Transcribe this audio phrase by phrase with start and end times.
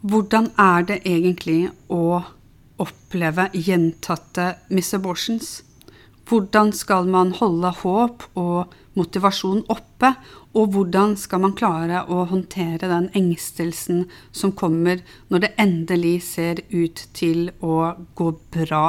[0.00, 2.22] Hvordan er det egentlig å
[2.80, 5.58] oppleve gjentatte miss abortions?
[6.24, 10.14] Hvordan skal man holde håp og motivasjon oppe?
[10.56, 16.62] Og hvordan skal man klare å håndtere den engstelsen som kommer når det endelig ser
[16.72, 18.84] ut til å gå bra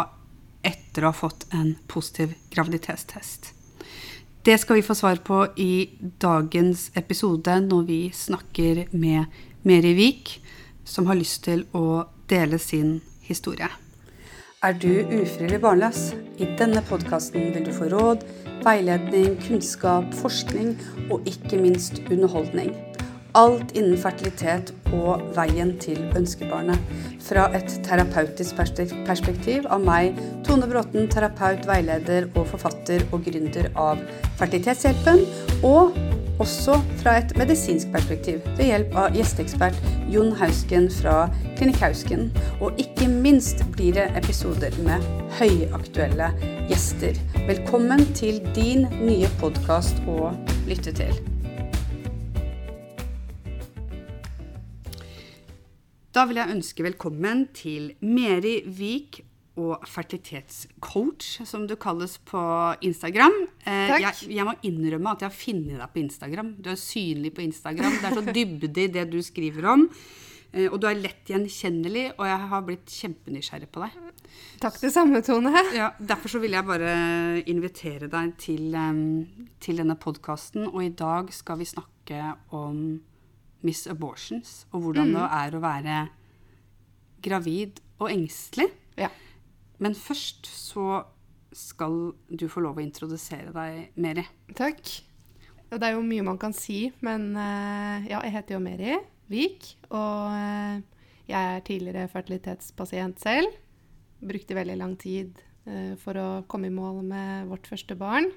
[0.63, 3.51] etter å ha fått en positiv graviditetstest?
[4.47, 5.73] Det skal vi få svar på i
[6.23, 9.27] dagens episode når vi snakker med
[9.67, 10.39] Meri Vik,
[10.91, 13.69] som har lyst til å dele sin historie.
[14.61, 16.11] Er du ufrivillig barnløs?
[16.37, 18.21] I denne podkasten vil du få råd,
[18.61, 20.75] veiledning, kunnskap, forskning
[21.09, 22.75] og ikke minst underholdning.
[23.33, 26.77] Alt innen fertilitet og veien til ønskebarnet.
[27.23, 28.59] Fra et terapeutisk
[29.07, 34.03] perspektiv av meg, Tone Bråten, terapeut, veileder og forfatter og gründer av
[34.37, 35.23] Fertilitetshjelpen.
[35.63, 35.95] Og
[36.41, 39.75] også fra et medisinsk perspektiv ved hjelp av gjesteekspert
[40.09, 41.27] Jon Hausken fra
[41.59, 42.31] Klinikk Hausken.
[42.63, 45.05] Og ikke minst blir det episoder med
[45.37, 46.31] høyaktuelle
[46.71, 47.19] gjester.
[47.45, 50.31] Velkommen til din nye podkast å
[50.69, 51.13] lytte til.
[56.11, 59.21] Da vil jeg ønske velkommen til Meri Vik
[59.61, 62.41] og fertilitetscoach, som du kalles på
[62.87, 63.37] Instagram.
[63.65, 66.51] Eh, jeg, jeg, må innrømme at jeg har funnet deg på Instagram.
[66.57, 67.99] Du er synlig på Instagram.
[68.01, 69.87] Det er så dybde i det du skriver om.
[70.51, 73.99] Eh, og du er lett gjenkjennelig, og jeg har blitt kjempenysgjerrig på deg.
[74.61, 75.53] Takk det samme, Tone.
[75.75, 76.95] Ja, derfor så vil jeg bare
[77.49, 80.67] invitere deg til, um, til denne podkasten.
[80.71, 82.99] Og i dag skal vi snakke om
[83.65, 85.17] Miss Abortions, og hvordan mm.
[85.17, 85.97] det er å være
[87.21, 88.71] gravid og engstelig.
[88.99, 89.11] Ja.
[89.81, 91.03] Men først så
[91.55, 94.23] skal du få lov å introdusere deg, Meri.
[94.55, 94.81] Takk.
[95.71, 98.95] Det er jo mye man kan si, men uh, ja, jeg heter jo Meri
[99.31, 99.73] Vik.
[99.89, 100.79] Og uh,
[101.27, 103.59] jeg er tidligere fertilitetspasient selv.
[104.21, 108.29] Brukte veldig lang tid uh, for å komme i mål med vårt første barn.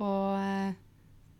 [0.00, 0.76] Og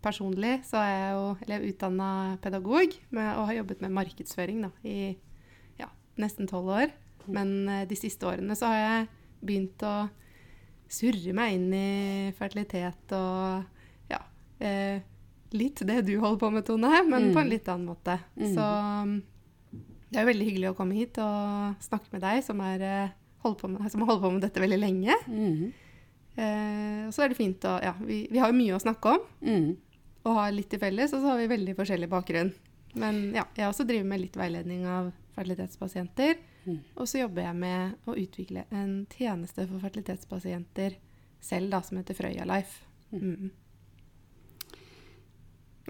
[0.04, 2.10] personlig så er jeg jo eller utdanna
[2.42, 5.14] pedagog med, og har jobbet med markedsføring da, i
[5.80, 5.90] ja,
[6.20, 6.92] nesten tolv år.
[7.30, 9.08] Men eh, de siste årene så har jeg
[9.44, 9.94] begynt å
[10.90, 14.20] surre meg inn i fertilitet og ja
[14.58, 15.06] eh,
[15.50, 17.30] Litt det du holder på med, Tone, men mm.
[17.34, 18.14] på en litt annen måte.
[18.38, 18.52] Mm.
[18.54, 18.66] Så
[20.14, 23.88] det er veldig hyggelig å komme hit og snakke med deg, som, er, eh, med,
[23.90, 25.16] som har holdt på med dette veldig lenge.
[25.26, 25.72] Mm.
[26.38, 29.16] Eh, og så er det fint å Ja, vi, vi har jo mye å snakke
[29.16, 29.26] om.
[29.42, 29.74] Mm
[30.26, 32.52] og har litt til felles, og så har vi veldig forskjellig bakgrunn.
[33.00, 36.40] Men ja, jeg også driver med litt veiledning av fertilitetspasienter.
[36.64, 36.78] Mm.
[36.94, 40.98] Og så jobber jeg med å utvikle en tjeneste for fertilitetspasienter
[41.40, 42.84] selv, da, som heter Frøya Life.
[43.14, 43.50] Mm.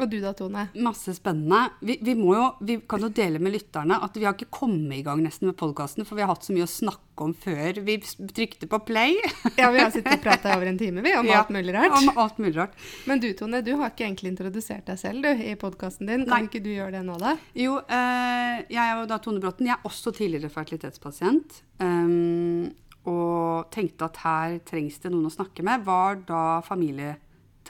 [0.01, 0.63] Og du da, Tone?
[0.81, 1.75] Masse spennende.
[1.85, 5.05] Vi, vi, jo, vi, kan jo dele med lytterne at vi har ikke kommet i
[5.05, 7.99] gang nesten med podkasten, for vi har hatt så mye å snakke om før vi
[8.01, 9.19] trykte på play.
[9.61, 11.99] ja, vi har sittet og prata over en time, vi, om ja, alt mulig rart.
[12.01, 12.77] Om alt mulig rart.
[13.11, 16.25] Men du, Tone, du har ikke egentlig introdusert deg selv du, i podkasten din.
[16.25, 16.49] Kan Nei.
[16.49, 17.37] ikke du gjøre det nå, da?
[17.61, 19.69] Jo, eh, jeg er jo da Tone Bråten.
[19.69, 21.61] Jeg er også tidligere fertilitetspasient.
[21.81, 22.71] Um,
[23.09, 25.85] og tenkte at her trengs det noen å snakke med.
[25.85, 27.19] Var da familie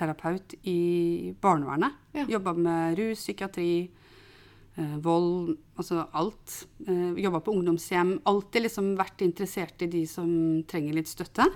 [0.01, 1.97] terapeut i barnevernet.
[2.17, 2.27] Ja.
[2.37, 3.73] Jobba med rus, psykiatri,
[4.75, 6.65] eh, vold, altså alt.
[6.87, 8.17] Eh, Jobba på ungdomshjem.
[8.25, 10.31] Alltid liksom vært interessert i de som
[10.69, 11.47] trenger litt støtte.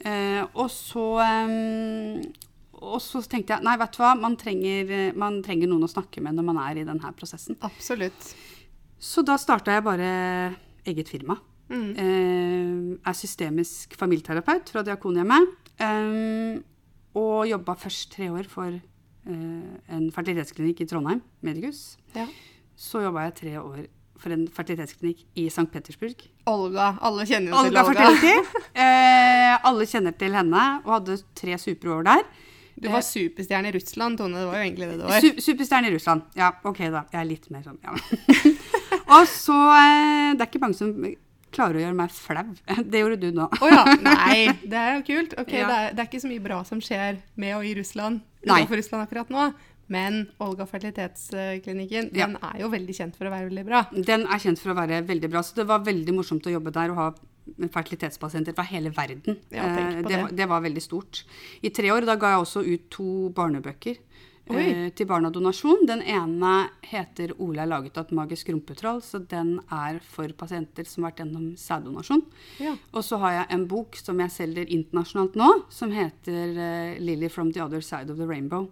[0.00, 2.30] Eh, og så eh,
[2.80, 6.22] og så tenkte jeg nei, vet du hva, man trenger, man trenger, noen å snakke
[6.24, 7.58] med når man er i denne prosessen.
[7.66, 8.30] Absolutt.
[9.00, 10.10] Så da starta jeg bare
[10.88, 11.36] eget firma.
[11.70, 11.90] Mm.
[11.92, 15.52] Eh, er systemisk familieterapeut fra Diakonhjemmet.
[15.76, 16.60] Eh,
[17.18, 21.96] og jobba først tre år for uh, en fertilitetsklinikk i Trondheim, Medicus.
[22.14, 22.26] Ja.
[22.78, 23.88] Så jobba jeg tre år
[24.20, 25.66] for en fertilitetsklinikk i St.
[25.72, 26.22] Petersburg.
[26.50, 26.92] Olga.
[27.00, 28.10] Alle kjenner jo til Olga.
[28.80, 32.22] Eh, alle kjenner til henne, og hadde tre supre år der.
[32.80, 34.38] Du var superstjerne i Russland, Tone.
[34.38, 35.20] Det var jo egentlig det du var.
[35.20, 36.22] Su superstjerne i Russland.
[36.38, 37.02] Ja, OK, da.
[37.12, 37.96] Jeg er litt mer sånn, ja.
[39.16, 40.94] og så eh, Det er ikke mange som
[41.54, 42.46] klarer å gjøre meg flau.
[42.92, 43.48] Det gjorde du nå.
[43.48, 43.82] Å oh, ja.
[44.06, 45.34] Nei, det er jo kult.
[45.40, 45.66] Ok, ja.
[45.66, 48.80] det, er, det, er, ikke så mye bra som skjer med og i Russland utenfor
[48.80, 49.50] Russland akkurat nå.
[49.90, 52.28] Men Olga fertilitetsklinikken ja.
[52.28, 53.80] den er jo veldig kjent for å være veldig bra.
[53.90, 55.42] Den er kjent for å være veldig bra.
[55.42, 57.08] Så det var veldig morsomt å jobbe der og ha
[57.74, 59.40] fertilitetspasienter fra hele verden.
[59.50, 60.20] Ja, eh, det, det.
[60.38, 61.24] det, var veldig stort.
[61.66, 63.98] I tre år da ga jeg også ut to barnebøker
[64.58, 65.86] eh, til barnadonasjon.
[65.86, 70.86] Den ene heter 'Ole er laget av et magisk rumpetroll', så den er for pasienter
[70.86, 72.24] som har vært gjennom sæddonasjon.
[72.60, 72.76] Ja.
[72.92, 77.30] Og så har jeg en bok som jeg selger internasjonalt nå, som heter uh, 'Lily
[77.30, 78.68] from the other side of the rainbow'.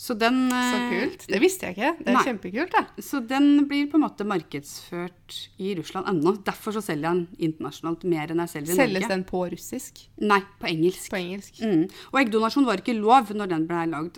[0.00, 1.24] Så den, Så eh, kult.
[1.28, 1.88] Det visste jeg ikke.
[1.98, 2.22] Det er Nei.
[2.24, 3.02] kjempekult, Da.
[3.04, 6.32] Så den blir på en måte markedsført i Russland ennå.
[6.46, 10.00] Derfor så selger jeg den internasjonalt mer enn jeg selger i Selges den på russisk?
[10.16, 11.10] Nei, på engelsk.
[11.12, 11.60] På engelsk?
[11.60, 11.84] Mm.
[12.14, 14.16] Og eggdonasjon var ikke lov når den ble lagd.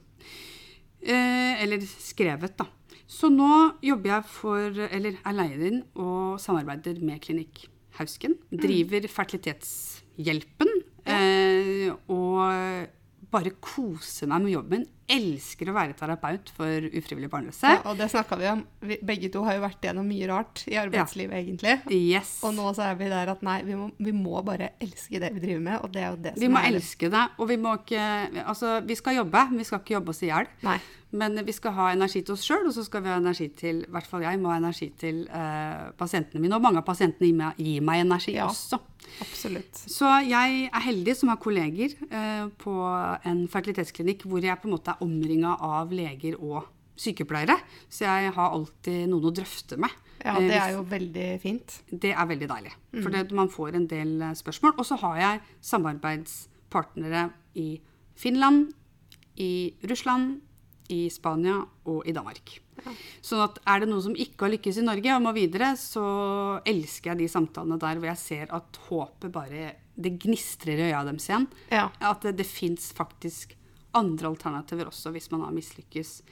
[1.03, 2.69] Eh, eller skrevet, da.
[3.11, 3.51] Så nå
[3.85, 7.67] jobber jeg for, eller er leier inn og samarbeider med Klinikk
[7.99, 8.39] Hausken.
[8.49, 10.71] Driver fertilitetshjelpen.
[11.03, 12.89] Eh, og
[13.33, 14.85] bare koser meg med jobben.
[15.13, 17.69] Elsker å være terapeut for ufrivillig barnløse.
[17.75, 18.63] Ja, og det snakka vi om.
[18.87, 21.75] Vi, begge to har jo vært gjennom mye rart i arbeidslivet, egentlig.
[21.93, 22.39] Yes.
[22.47, 25.33] Og nå så er vi der at nei, vi må, vi må bare elske det
[25.35, 27.25] vi driver med, og det er jo det som er Vi må er elske det,
[27.37, 28.09] og vi må ikke
[28.47, 30.49] Altså, vi skal jobbe, men vi skal ikke jobbe oss i hjel.
[31.13, 33.83] Men vi skal ha energi til oss sjøl, og så skal vi ha energi til
[33.85, 36.57] I hvert fall jeg må ha energi til uh, pasientene mine.
[36.57, 38.47] Og mange av pasientene gir meg, gir meg energi Ja.
[38.49, 38.81] også.
[39.21, 39.75] Absolutt.
[39.91, 42.73] Så jeg er heldig som har kolleger eh, på
[43.29, 46.65] en fertilitetsklinikk hvor jeg på en måte er omringa av leger og
[46.97, 47.57] sykepleiere.
[47.91, 49.91] Så jeg har alltid noen å drøfte med.
[50.25, 51.81] Ja, Eh, det er jo veldig fint.
[51.91, 52.73] det er veldig deilig.
[53.03, 53.13] For Mm.
[53.13, 54.75] det, man får en del eh, spørsmål.
[54.79, 57.81] Og så har jeg samarbeidspartnere i
[58.15, 58.73] Finland,
[59.37, 60.41] i Russland,
[60.89, 62.61] i Spania og i Danmark.
[63.23, 66.05] Sånn at er det noen som ikke har lykkes i Norge og må videre, så
[66.69, 71.03] elsker jeg de samtalene der hvor jeg ser at håpet bare Det gnistrer i øya
[71.05, 71.47] deres igjen.
[71.71, 71.91] Ja.
[72.01, 73.53] At det, det fins faktisk
[73.93, 76.23] andre alternativer også hvis man har mislykkes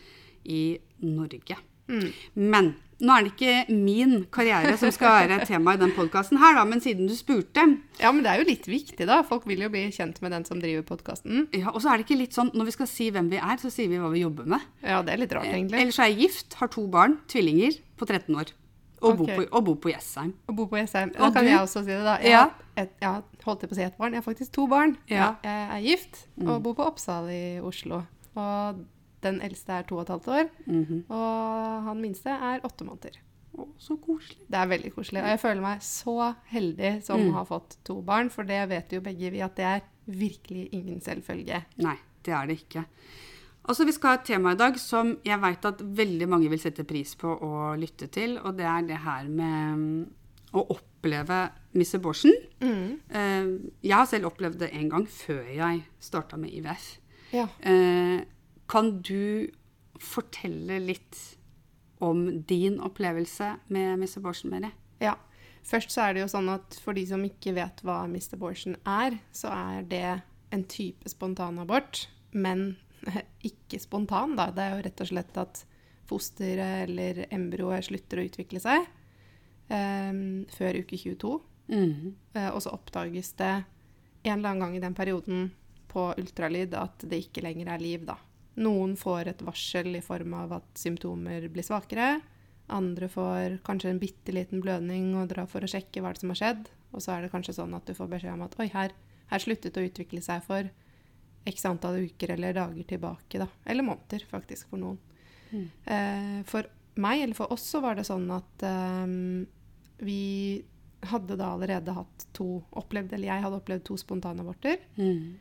[0.49, 1.59] i Norge.
[2.35, 6.55] Men nå er det ikke min karriere som skal være tema i den podkasten her,
[6.59, 7.65] da, men siden du spurte
[8.01, 9.23] ja, men det er jo litt viktig, da.
[9.27, 11.49] Folk vil jo bli kjent med den som driver podkasten.
[11.57, 13.57] ja, Og så er det ikke litt sånn når vi skal si hvem vi er,
[13.61, 14.61] så sier vi hva vi jobber med.
[14.83, 15.81] Ja, det er litt rart, egentlig.
[15.81, 18.53] Ellers er jeg gift, har to barn, tvillinger, på 13 år.
[19.01, 19.49] Og, bor, Ok.
[19.49, 20.35] på, bor Jessheim.
[20.49, 21.11] Og bo på Jessheim.
[21.17, 21.49] Da kan du?
[21.51, 22.19] jeg også si det, da.
[22.21, 22.41] Jeg, Ja.
[22.77, 24.13] har et, jeg holdt på å si ett barn.
[24.13, 24.97] Jeg har faktisk to barn.
[25.09, 25.31] Ja.
[25.31, 25.37] Mm.
[25.45, 28.03] Jeg er gift og bor på Oppsal i Oslo.
[28.37, 28.85] Og
[29.23, 30.49] den eldste er to og et halvt år.
[30.67, 31.05] Mhm.
[31.11, 33.19] Og han minste er åtte måneder.
[33.59, 34.45] Å, så koselig.
[34.49, 35.23] Det er veldig koselig.
[35.25, 37.33] Og jeg føler meg så heldig som Mm.
[37.35, 41.01] har fått to barn, for det vet jo begge vi at det er virkelig ingen
[41.01, 41.65] selvfølge.
[41.79, 42.85] Nei, det er det ikke.
[43.69, 46.59] Altså, Vi skal ha et tema i dag som jeg veit at veldig mange vil
[46.59, 50.11] sette pris på å lytte til, og det er det her med mm,
[50.55, 52.33] å oppleve Miss Abortion.
[52.61, 53.01] Mm.
[53.83, 56.99] Jeg har selv opplevd det en gang før jeg starta med IVF.
[57.33, 57.47] Ja.
[57.61, 58.23] Eh,
[58.71, 59.51] Kan du
[60.01, 61.19] fortelle litt
[62.01, 64.71] om din opplevelse med Miss Abortion, Mary?
[65.03, 65.17] Ja.
[65.67, 68.79] Først så er det jo sånn at for de som ikke vet hva Miss Abortion
[68.89, 70.05] er, så er det
[70.55, 72.79] en type spontanabort, men
[73.51, 74.49] ikke spontan, da.
[74.55, 75.65] Det er jo rett og slett at
[76.11, 78.87] fosteret eller embryoet slutter å utvikle seg
[79.71, 81.37] um, før uke 22.
[81.71, 82.17] Mm.
[82.35, 83.53] Uh, og så oppdages det
[84.25, 85.47] en eller annen gang i den perioden
[85.91, 88.19] på ultralyd at det ikke lenger er liv, da.
[88.61, 92.21] Noen får et varsel i form av at symptomer blir svakere.
[92.71, 96.41] Andre får kanskje en bitte liten blødning og drar for å sjekke hva som har
[96.41, 96.69] skjedd.
[96.93, 98.93] Og så er det kanskje sånn at du får beskjed om at oi, her,
[99.33, 100.69] her sluttet å utvikle seg for
[101.49, 103.47] x antall uker eller dager tilbake, da.
[103.65, 104.99] Eller måneder, faktisk, for noen.
[105.51, 106.69] Eh, for
[107.01, 109.15] meg, eller for oss, så var det sånn at eh,
[110.05, 110.21] vi
[111.11, 114.83] hadde da allerede hatt to opplevd, eller jeg hadde opplevd to spontanaborter.
[115.01, 115.39] Mhm.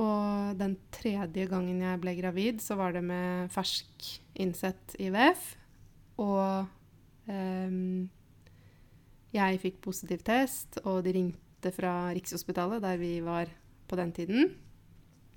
[0.00, 4.08] Og den tredje gangen jeg ble gravid, så var det med fersk
[4.42, 5.52] innsett IVF.
[6.22, 8.08] Og ehm,
[9.34, 13.50] jeg fikk positiv test, og de ringte fra Rikshospitalet, der vi var
[13.88, 14.52] på den tiden,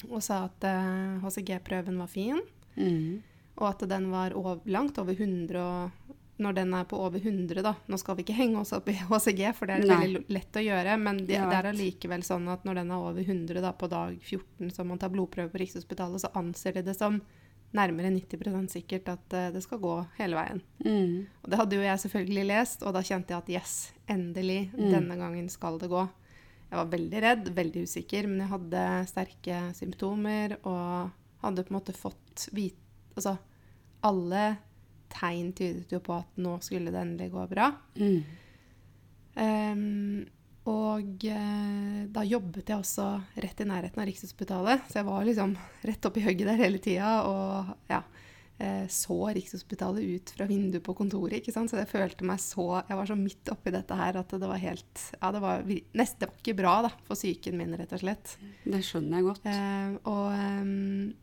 [0.10, 2.41] og sa at eh, HCG-prøven var fin,
[2.77, 3.22] mm.
[3.58, 5.58] og at den var over, langt over 100.
[5.58, 8.89] Og når den er på over 100, da Nå skal vi ikke henge oss opp
[8.91, 9.98] i HCG, for det er Nei.
[10.03, 13.24] veldig lett å gjøre, men det, det er allikevel sånn at når den er over
[13.25, 16.96] 100 da, på dag 14, som man tar blodprøve på Rikshospitalet, så anser de det
[16.98, 17.20] som
[17.75, 20.62] nærmere 90 sikkert at uh, det skal gå hele veien.
[20.86, 21.25] Mm.
[21.44, 23.74] Og det hadde jo jeg selvfølgelig lest, og da kjente jeg at yes,
[24.08, 24.91] endelig, Mm.
[24.94, 26.06] denne gangen skal det gå.
[26.67, 31.12] Jeg var veldig redd, veldig usikker, men jeg hadde sterke symptomer og
[31.44, 32.84] hadde på en måte fått vite
[33.17, 33.32] Altså,
[34.06, 34.41] alle
[35.11, 37.71] tegn tydet jo på at nå skulle det endelig gå bra.
[37.99, 38.19] Mm.
[39.37, 40.25] Um,
[40.67, 43.05] og eh, da jobbet jeg også
[43.39, 45.53] rett i nærheten av Rikshospitalet, så jeg var liksom
[45.87, 48.01] rett oppi hugget der hele tida og ja,
[48.59, 51.37] eh, så Rikshospitalet ut fra vinduet på kontoret.
[51.39, 51.71] ikke sant?
[51.71, 54.59] Så jeg følte meg så Jeg var så midt oppi dette her at det var
[54.59, 58.03] helt Ja, det var nesten det var ikke bra da, for psyken min, rett og
[58.03, 58.35] slett.
[58.67, 59.47] Det skjønner jeg godt.
[59.53, 61.13] Eh, og ehm,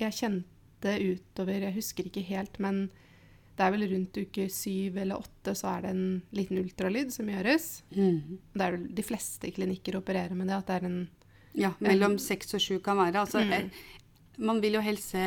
[0.00, 2.90] jeg kjente utover Jeg husker ikke helt, men
[3.56, 7.26] det er vel rundt uke syv eller åtte så er det en liten ultralyd som
[7.26, 7.82] gjøres.
[7.96, 8.38] Mm.
[8.52, 11.08] Det er de fleste klinikker opererer med det, at det er en
[11.56, 13.14] Ja, mellom seks og sju kan være.
[13.24, 13.52] Altså, Mm.
[13.52, 13.70] eh,
[14.38, 15.18] man vil jo helst se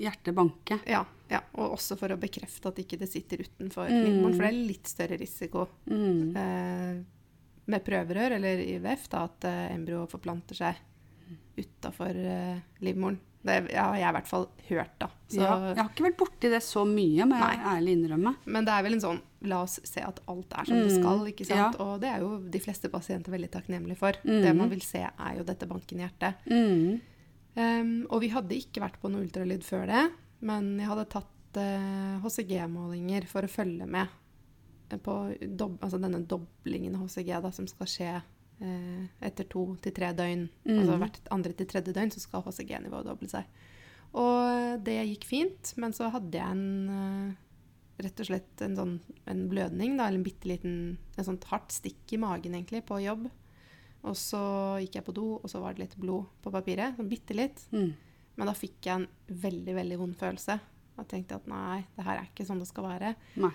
[0.00, 0.80] hjertet banke.
[0.86, 4.04] Ja, ja, og også for å bekrefte at ikke det sitter utenfor Mm.
[4.04, 6.34] livmoren, for det er litt større risiko Mm.
[6.36, 7.04] eh,
[7.66, 10.76] med prøverør eller IVF da, at eh, embryo forplanter seg
[11.58, 13.18] utafor eh, livmoren.
[13.46, 15.08] Det ja, har jeg i hvert fall hørt, da.
[15.30, 18.32] Så, ja, jeg har ikke vært borti det så mye, må jeg ærlig innrømme.
[18.54, 20.94] Men det er vel en sånn La oss se at alt er som det Mm,
[21.02, 21.76] skal, ikke sant.
[21.78, 21.84] ja.
[21.84, 24.16] Og det er jo de fleste pasienter veldig takknemlige for.
[24.26, 24.40] Mm.
[24.42, 26.48] Det man vil se, er jo dette bankende hjertet.
[26.50, 26.96] Mm.
[27.56, 30.02] Um, og vi hadde ikke vært på noe ultralyd før det,
[30.44, 34.10] men jeg hadde tatt uh, HCG-målinger for å følge med
[35.02, 35.14] på
[35.58, 38.26] dob altså denne doblingen av HCG da, som skal skje eh,
[38.58, 40.46] etter to til tre døgn.
[40.64, 40.76] Mm.
[40.80, 43.48] Altså hvert andre til tredje døgn så skal HCG-nivået doble seg.
[44.16, 47.34] Og det gikk fint, men så hadde jeg en eh,
[48.04, 48.94] rett og slett en sånn
[49.28, 50.78] en blødning, da, eller en bitte liten
[51.16, 53.28] Et sånt hardt stikk i magen, egentlig, på jobb.
[54.06, 54.40] Og så
[54.82, 56.96] gikk jeg på do, og så var det litt blod på papiret.
[56.96, 57.62] Sånn bitte litt.
[57.72, 57.94] Mm.
[58.36, 59.06] Men da fikk jeg en
[59.44, 60.58] veldig, veldig vond følelse.
[60.96, 63.14] Og tenkte at nei, det her er ikke sånn det skal være.
[63.40, 63.52] Nei.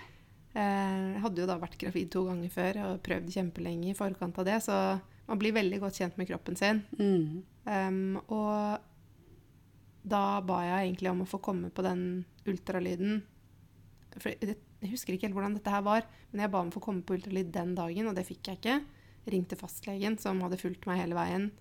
[0.54, 4.38] Eh, Jeg hadde jo da vært gravid to ganger før og prøvd kjempelenge i forkant
[4.38, 4.78] av det, så
[5.28, 6.82] man blir veldig godt kjent med kroppen sin.
[6.98, 7.42] Mm.
[7.64, 8.82] Um, og
[10.02, 13.22] da ba jeg egentlig om å få komme på den ultralyden.
[14.18, 14.58] For jeg
[14.90, 17.16] husker ikke helt hvordan dette her var, men jeg ba om å få komme på
[17.16, 18.80] ultralyd den dagen, og det fikk jeg ikke.
[19.32, 21.52] Ringte fastlegen, som hadde fulgt meg hele veien,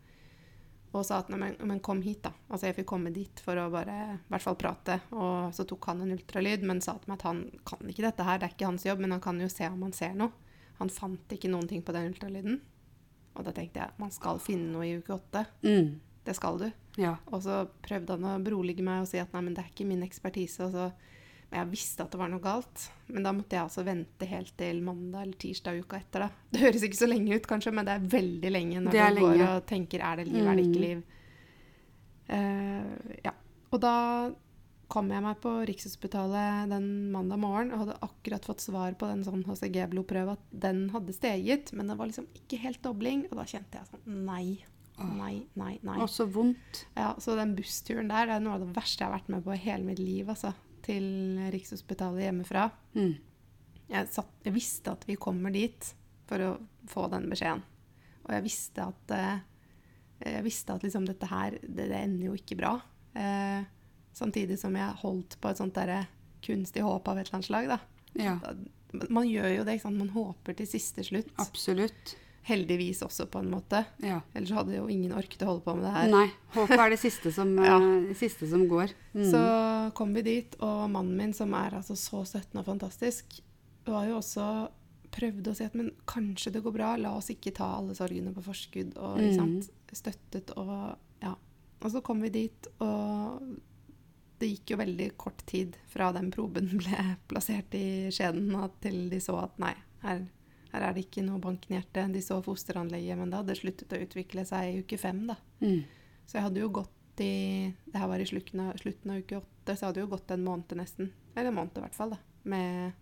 [0.92, 2.34] og sa at «Nei, men, men kom hit, da.
[2.52, 4.98] Altså jeg fikk komme dit for å bare i hvert fall prate.
[5.16, 8.26] Og så tok han en ultralyd, men sa til meg at han kan ikke dette
[8.28, 10.36] her, det er ikke hans jobb, men han kan jo se om han ser noe.
[10.82, 12.60] Han fant ikke noen ting på den ultralyden.
[13.38, 15.46] Og da tenkte jeg man skal finne noe i uke åtte.
[15.64, 15.94] Mm.
[16.28, 16.68] Det skal du.
[17.00, 17.16] Ja.
[17.32, 19.88] Og så prøvde han å berolige meg og si at nei, men det er ikke
[19.90, 20.68] min ekspertise.
[20.68, 20.90] Og så,
[21.52, 22.86] men jeg visste at det var noe galt.
[23.12, 26.24] Men da måtte jeg altså vente helt til mandag eller tirsdag uka etter.
[26.26, 26.30] da.
[26.56, 29.42] Det høres ikke så lenge ut, kanskje, men det er veldig lenge når du går
[29.50, 30.88] og tenker er det liv, er det ikke Mm.
[30.88, 31.04] liv.
[32.32, 33.34] Eh, ja.
[33.72, 33.96] Og da
[34.92, 39.22] kom jeg meg på Rikshospitalet den mandag morgen og hadde akkurat fått svar på den
[39.24, 43.26] sånn HCG-blodprøva at den hadde steget, men det var liksom ikke helt dobling.
[43.32, 44.58] Og da kjente jeg sånn nei,
[45.00, 45.96] nei, nei, nei.
[46.04, 46.86] Og så vondt.
[46.98, 49.46] Ja, så den bussturen der det er noe av det verste jeg har vært med
[49.48, 50.52] på i hele mitt liv, altså.
[50.86, 51.06] Til
[51.54, 52.70] Rikshospitalet hjemmefra.
[52.96, 53.14] Mm.
[53.92, 55.92] Jeg, satt, jeg visste at vi kommer dit
[56.30, 56.52] for å
[56.90, 57.62] få den beskjeden.
[58.24, 59.40] Og jeg visste at eh,
[60.22, 62.76] Jeg visste at liksom dette her, det, det ender jo ikke bra.
[63.18, 63.64] Eh,
[64.14, 66.04] samtidig som jeg holdt på et sånt derre
[66.46, 67.80] kunstig håp av et eller annet slag, da.
[68.18, 68.36] Ja,
[69.10, 70.02] Man gjør jo det, ikke sant.
[70.02, 71.30] Man håper til siste slutt.
[71.42, 72.16] absolutt.
[72.48, 73.84] Heldigvis også, på en måte.
[74.02, 74.20] Ja.
[74.34, 76.08] Ellers hadde jo ingen orket å holde på med det her.
[76.10, 77.78] Nei, håpet er det siste som, Ja.
[77.78, 78.94] eh, det siste som går.
[79.14, 79.26] Mm.
[79.30, 79.42] Så
[79.94, 83.40] kom vi dit, og mannen min, som er altså så støttende og fantastisk,
[83.86, 84.48] var jo også
[85.12, 88.32] prøvde å si at men kanskje det går bra, la oss ikke ta alle sorgene
[88.34, 88.94] på forskudd.
[88.98, 89.36] Og Mm.
[89.36, 91.36] sant, støttet og ja.
[91.84, 93.42] Og så kom vi dit, og
[94.40, 99.20] det gikk jo veldig kort tid fra den proben ble plassert i skjeden til de
[99.22, 100.24] så at nei, her,
[100.72, 102.06] her er det ikke noe banknerte.
[102.14, 105.38] De så fosteranlegget, men det hadde sluttet å utvikle seg i uke fem, da.
[105.64, 105.82] Mm.
[106.26, 109.38] Så jeg hadde jo gått i Det her var i slutten av, slutten av uke
[109.38, 111.12] åtte, så jeg hadde jo gått en måned nesten.
[111.36, 112.22] Eller en måned i hvert fall, da.
[112.50, 112.96] Med,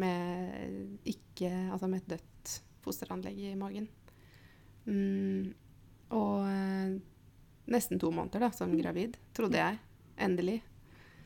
[0.00, 2.54] med ikke Altså med et dødt
[2.86, 3.90] fosteranlegg i magen.
[4.86, 5.52] Mm,
[6.16, 6.94] og eh,
[7.70, 9.78] nesten to måneder da, som gravid, trodde jeg.
[10.22, 10.60] Endelig.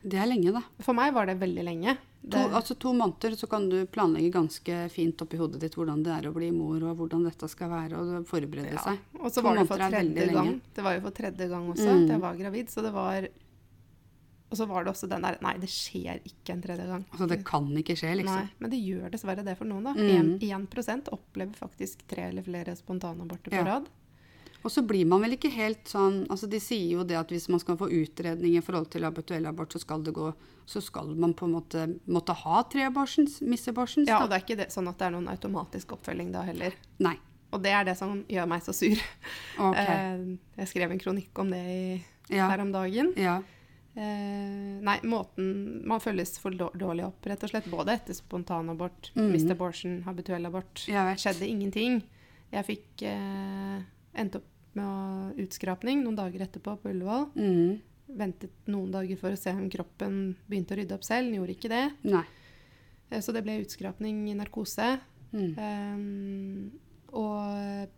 [0.03, 0.63] Det er lenge, da.
[0.83, 1.97] For meg var det veldig lenge.
[2.27, 6.11] To, altså to måneder så kan du planlegge ganske fint oppi hodet ditt hvordan det
[6.11, 8.81] er å bli mor, og hvordan dette skal være, og forberede ja.
[8.83, 8.97] seg.
[9.21, 10.35] Og så To var det for tredje gang.
[10.35, 10.61] lenge.
[10.75, 12.03] Det var jo for tredje gang også Mm.
[12.03, 13.27] at jeg var gravid, så det var
[14.49, 17.05] Og så var det også den der Nei, det skjer ikke en tredje gang.
[17.11, 18.35] Altså, det kan ikke skje, liksom.
[18.35, 19.83] Nei, men det gjør dessverre det for noen.
[19.83, 19.93] da.
[19.93, 20.39] Mm.
[20.39, 23.63] 1 1 opplever faktisk tre eller flere spontanaborter på Ja.
[23.65, 23.89] rad.
[24.65, 27.45] Og så blir man vel ikke helt sånn altså De sier jo det at hvis
[27.51, 30.31] man skal få utredning i forhold til abortuell abort, så skal det gå
[30.65, 34.09] Så skal man på en måte måtte ha tre abortions, miss abortions.
[34.09, 36.75] Ja, og det er ikke det, sånn at det er noen automatisk oppfølging da heller.
[36.99, 37.15] Nei.
[37.55, 38.99] Og det er det som gjør meg så sur.
[39.63, 39.77] Ok.
[39.87, 40.25] Eh,
[40.59, 41.83] jeg skrev en kronikk om det i,
[42.33, 42.49] Ja.
[42.51, 43.13] her om dagen.
[43.15, 43.37] ja.
[43.97, 47.69] Eh, nei, måten Man følges for dårlig opp, rett og slett.
[47.71, 49.31] Både etter spontanabort, mm.
[49.31, 50.83] missed abortion, habituell abort.
[50.85, 52.03] Skjedde ingenting.
[52.53, 53.79] Jeg fikk eh,
[54.17, 57.29] endte opp med utskrapning noen dager etterpå på Ullevål.
[57.37, 57.77] Mm.
[58.19, 61.27] Ventet noen dager for å se om kroppen begynte å rydde opp selv.
[61.31, 61.85] Den gjorde ikke det.
[62.07, 62.23] Nei.
[63.09, 64.99] Eh, Så det ble utskrapning i narkose.
[65.33, 65.51] Mm.
[65.57, 66.71] Um,
[67.17, 67.89] og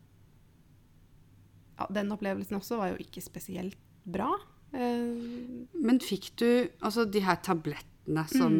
[1.79, 3.77] ja, den opplevelsen også var jo ikke spesielt
[4.09, 4.29] bra.
[4.73, 6.47] Um, Men fikk du
[6.81, 8.55] altså de her tablettene som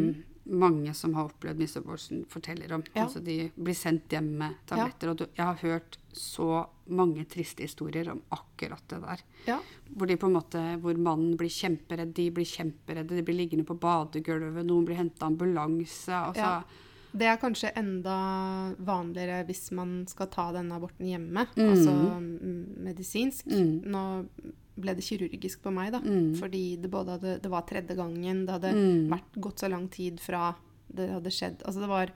[0.50, 2.84] mange som har opplevd misabortion, forteller om.
[2.94, 3.06] Ja.
[3.06, 5.12] Altså de blir sendt hjem med tabletter.
[5.12, 9.24] Og du, jeg har hørt så mange triste historier om akkurat det der.
[9.48, 9.60] Ja.
[9.90, 13.68] Hvor, de på en måte, hvor mannen blir kjemperedd, de blir kjemperedde, de blir liggende
[13.68, 16.14] på badegulvet, noen blir henta ambulanse.
[16.14, 16.86] Altså, Ja.
[17.12, 18.16] Det er kanskje enda
[18.86, 21.70] vanligere hvis man skal ta denne aborten hjemme, Mm.
[21.72, 23.46] altså mm, medisinsk.
[23.48, 23.82] Mm.
[23.90, 24.04] Nå
[24.80, 26.00] ble det kirurgisk på meg, da.
[26.00, 26.36] Mm.
[26.40, 29.10] Fordi det både hadde, det var tredje gangen, det hadde Mm.
[29.10, 30.56] vært gått så lang tid fra
[30.94, 31.64] det hadde skjedd.
[31.66, 32.12] Altså det var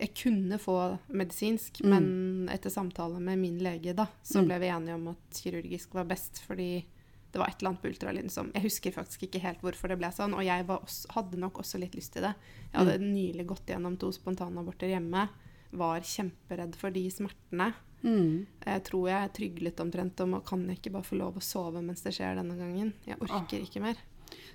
[0.00, 1.90] Jeg kunne få medisinsk, Mm.
[1.90, 6.04] men etter samtale med min lege, da, så ble vi enige om at kirurgisk var
[6.06, 6.86] best, fordi
[7.32, 9.98] det var et eller annet på ultralyden som Jeg husker faktisk ikke helt hvorfor det
[10.00, 12.34] ble sånn, og jeg var også, hadde nok også litt lyst til det.
[12.72, 15.28] Jeg hadde nylig gått gjennom to spontanaborter hjemme,
[15.70, 17.72] var kjemperedd for de smertene.
[18.02, 18.46] mm.
[18.66, 21.82] Jeg tror jeg tryglet omtrent om og kan jeg ikke bare få lov å sove
[21.82, 22.92] mens det skjer denne gangen.
[23.06, 23.94] Jeg orker ikke mer.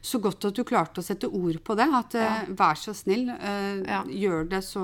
[0.01, 1.87] Så godt at du klarte å sette ord på det.
[1.93, 4.03] At eh, vær så snill, eh, Ja.
[4.03, 4.83] gjør det så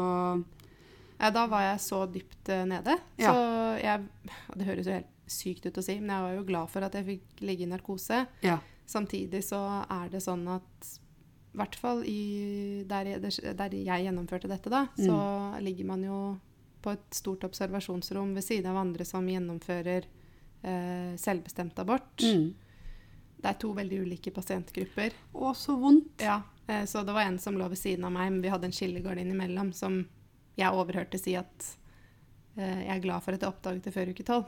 [1.20, 2.98] Ja, da var jeg så dypt eh, nede.
[3.18, 3.32] Ja.
[3.34, 4.08] Så jeg
[4.58, 6.94] Det høres jo helt sykt ut å si, men jeg var jo glad for at
[7.00, 8.26] jeg fikk ligge i narkose.
[8.46, 8.60] Ja.
[8.92, 9.60] Samtidig så
[9.90, 10.90] er det sånn at
[11.52, 15.18] i hvert fall i, der, jeg- der jeg gjennomførte dette, da, så
[15.62, 16.20] ligger man jo
[16.82, 20.06] på et stort observasjonsrom ved siden av andre som gjennomfører
[20.64, 22.24] eh, selvbestemt abort.
[22.24, 22.54] Mm.
[23.42, 25.12] Det er to veldig ulike pasientgrupper.
[25.34, 26.22] Å, så vondt.
[26.24, 28.66] Ja, eh, så det var en som lå ved siden av meg, men vi hadde
[28.70, 30.02] en skillegård innimellom, som
[30.58, 31.68] jeg overhørte si at
[32.58, 34.46] eh, jeg er glad for at jeg oppdaget det før uke tolv.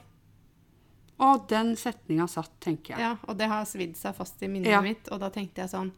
[1.21, 3.03] Og den setninga satt, tenker jeg.
[3.05, 4.81] Ja, og det har svidd seg fast i minnet Ja.
[4.81, 5.91] mitt, og da tenkte jeg sånn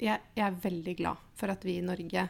[0.00, 2.28] jeg, jeg er veldig glad for at vi i Norge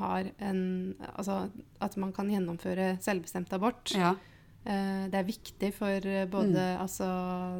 [0.00, 1.50] har en Altså
[1.80, 3.92] at man kan gjennomføre selvbestemt abort.
[3.94, 4.16] Ja.
[4.64, 7.06] Eh, det er viktig for både både altså,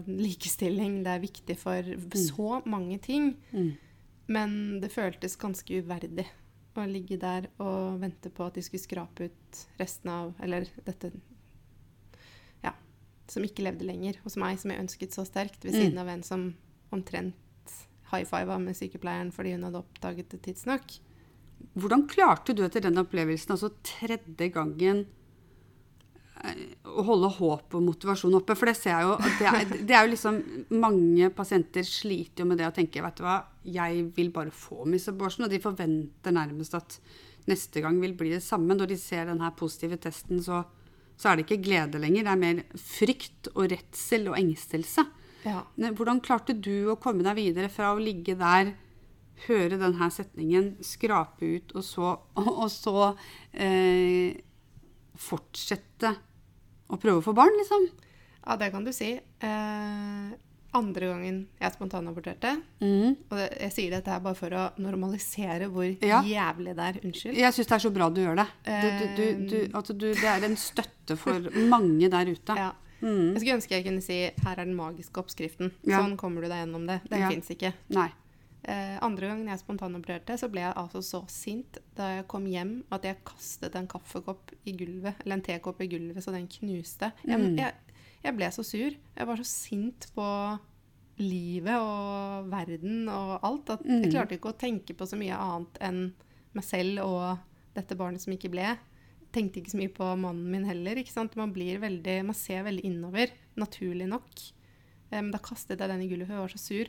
[0.07, 3.37] likestilling, det er viktig for så mange ting.
[3.53, 3.71] Mm.
[4.31, 6.27] Men det føltes ganske uverdig
[6.79, 11.13] å ligge der og vente på at de skulle skrape ut resten av Eller dette.
[13.31, 15.81] Som ikke levde lenger hos meg, som jeg ønsket så sterkt, ved Mm.
[15.81, 16.49] siden av en som
[16.93, 17.35] omtrent
[18.11, 20.97] high fiva med sykepleieren fordi hun hadde oppdaget det tidsnok.
[21.79, 25.05] Hvordan klarte du etter den opplevelsen, altså tredje gangen,
[26.43, 28.57] eh, å holde håp og motivasjon oppe?
[28.57, 30.41] For det ser jeg jo det er, det er jo liksom
[30.81, 34.87] Mange pasienter sliter jo med det å tenke vet du hva, jeg vil bare få
[34.87, 36.99] Miss Abortion, og de forventer nærmest at
[37.47, 38.75] neste gang vil bli det samme.
[38.75, 40.65] Når de ser den her positive testen, så,
[41.21, 42.27] så er det ikke glede lenger.
[42.27, 45.05] Det er mer frykt og redsel og engstelse.
[45.45, 45.63] Ja.
[45.97, 48.75] Hvordan klarte du å komme deg videre fra å ligge der,
[49.47, 53.13] høre denne setningen, skrape ut, og så, og så
[53.53, 54.37] eh,
[55.21, 56.13] fortsette
[56.91, 57.89] å prøve å få barn, liksom?
[58.47, 59.13] ja, det kan du si.
[59.17, 60.31] Eh,
[60.75, 63.17] andre gangen jeg spontanaborterte Mm.
[63.31, 66.23] Og det, jeg sier dette her bare for å normalisere hvor Ja.
[66.23, 67.01] jævlig det er.
[67.05, 67.37] Unnskyld.
[67.37, 68.47] Jeg syns det er så bra du gjør det.
[68.65, 72.55] Du, du, du, du, altså du, det er en støtte for mange der ute.
[72.61, 72.73] Ja.
[73.01, 73.33] Mm.
[73.33, 75.71] Jeg skulle ønske jeg kunne si her er den magiske oppskriften.
[75.89, 76.03] Ja.
[76.03, 76.99] Sånn kommer du deg gjennom det.
[77.09, 77.31] Den Ja.
[77.31, 77.73] fins ikke.
[77.97, 78.11] Nei.
[78.63, 82.83] Eh, andre gangen jeg spontanopererte, så ble jeg altså så sint da jeg kom hjem
[82.93, 87.09] at jeg kastet en kaffekopp i gulvet, eller en tekopp i gulvet så den knuste.
[87.25, 87.57] Jeg, Mm.
[87.57, 87.73] jeg,
[88.25, 88.91] jeg ble så sur.
[89.17, 90.27] Jeg var så sint på
[91.21, 94.11] livet og verden og alt at jeg Mm.
[94.13, 96.13] klarte ikke å tenke på så mye annet enn
[96.55, 97.39] meg selv og
[97.75, 98.79] dette barnet som ikke ble.
[99.33, 100.97] Tenkte ikke så mye på mannen min heller.
[101.37, 104.31] Man, blir veldig, man ser veldig innover, naturlig nok.
[105.13, 106.87] Eh, Men da kastet jeg den i gulvet, jeg var så sur.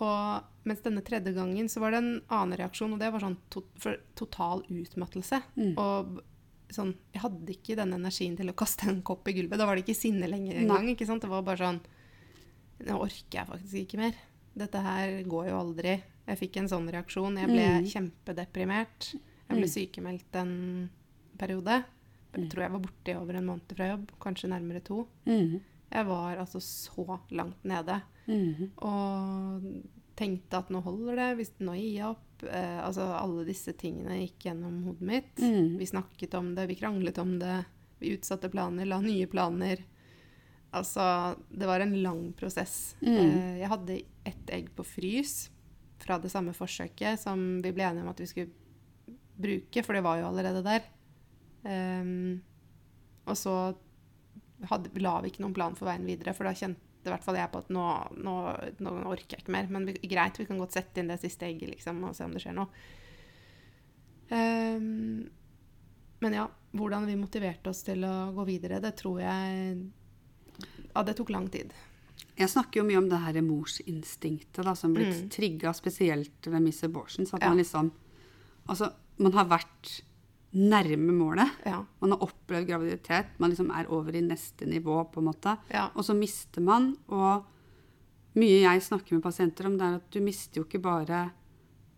[0.00, 3.36] Og mens denne tredje gangen så var det en annen reaksjon, og det var sånn
[3.48, 5.40] to for total utmattelse.
[5.56, 5.78] Mm.
[5.78, 6.20] Og
[6.74, 9.58] sånn Jeg hadde ikke den energien til å kaste en kopp i gulvet.
[9.60, 10.88] Da var det ikke sinne lenger engang.
[10.92, 11.22] ikke sant?
[11.22, 11.80] Det var bare sånn
[12.84, 14.14] Nå orker jeg faktisk ikke mer.
[14.56, 15.92] Dette her går jo aldri.
[16.26, 17.36] Jeg fikk en sånn reaksjon.
[17.38, 17.86] Jeg ble Mm.
[17.92, 19.14] kjempedeprimert.
[19.48, 20.90] Jeg ble sykemeldt en
[21.38, 21.84] periode.
[22.34, 24.10] Jeg tror jeg var borte i over en måned fra jobb.
[24.20, 25.06] Kanskje nærmere to.
[25.26, 25.60] Mm.
[25.92, 28.02] Jeg var altså så langt nede.
[28.26, 28.70] Mm.
[28.82, 29.84] Og
[30.16, 32.23] tenkte at nå holder det, hvis nå gir jeg opp.
[32.50, 35.32] Eh, altså alle disse tingene gikk gjennom hodet mitt.
[35.40, 35.76] Mm.
[35.80, 37.62] Vi snakket om det, vi kranglet om det.
[38.02, 39.84] Vi utsatte planer, la nye planer.
[40.74, 42.96] Altså, det var en lang prosess.
[43.00, 43.16] Mm.
[43.16, 45.50] Eh, jeg hadde ett egg på frys
[46.02, 48.50] fra det samme forsøket som vi ble enige om at vi skulle
[49.34, 50.88] bruke, for det var jo allerede der.
[51.64, 52.42] Um,
[53.24, 53.54] og så
[54.68, 57.36] hadde, la vi ikke noen plan for veien videre, for da kjente i hvert fall
[57.36, 57.84] jeg på at nå,
[58.24, 58.34] nå,
[58.80, 59.66] nå orker jeg ikke mer.
[59.70, 62.42] Men greit, vi kan godt sette inn det siste egget liksom, og se om det
[62.44, 62.68] skjer noe.
[64.30, 65.28] Um,
[66.24, 69.82] men ja, hvordan vi motiverte oss til å gå videre, det tror jeg
[70.94, 71.72] Ja, det tok lang tid.
[72.38, 75.28] Jeg snakker jo mye om det her morsinstinktet da, som blitt Mm.
[75.30, 77.26] trigga spesielt ved Miss Abortion.
[77.26, 77.48] Så at Ja.
[77.48, 77.92] man liksom
[78.66, 80.00] Altså, man har vært
[80.54, 81.50] nærme målet.
[81.66, 81.84] Ja.
[82.00, 83.26] Man har opplevd graviditet.
[83.38, 85.56] Man liksom er over i neste nivå, på en måte.
[85.72, 85.88] Ja.
[85.96, 86.96] Og så mister man.
[87.08, 87.44] Og
[88.38, 91.24] mye jeg snakker med pasienter om, det er at du mister jo ikke bare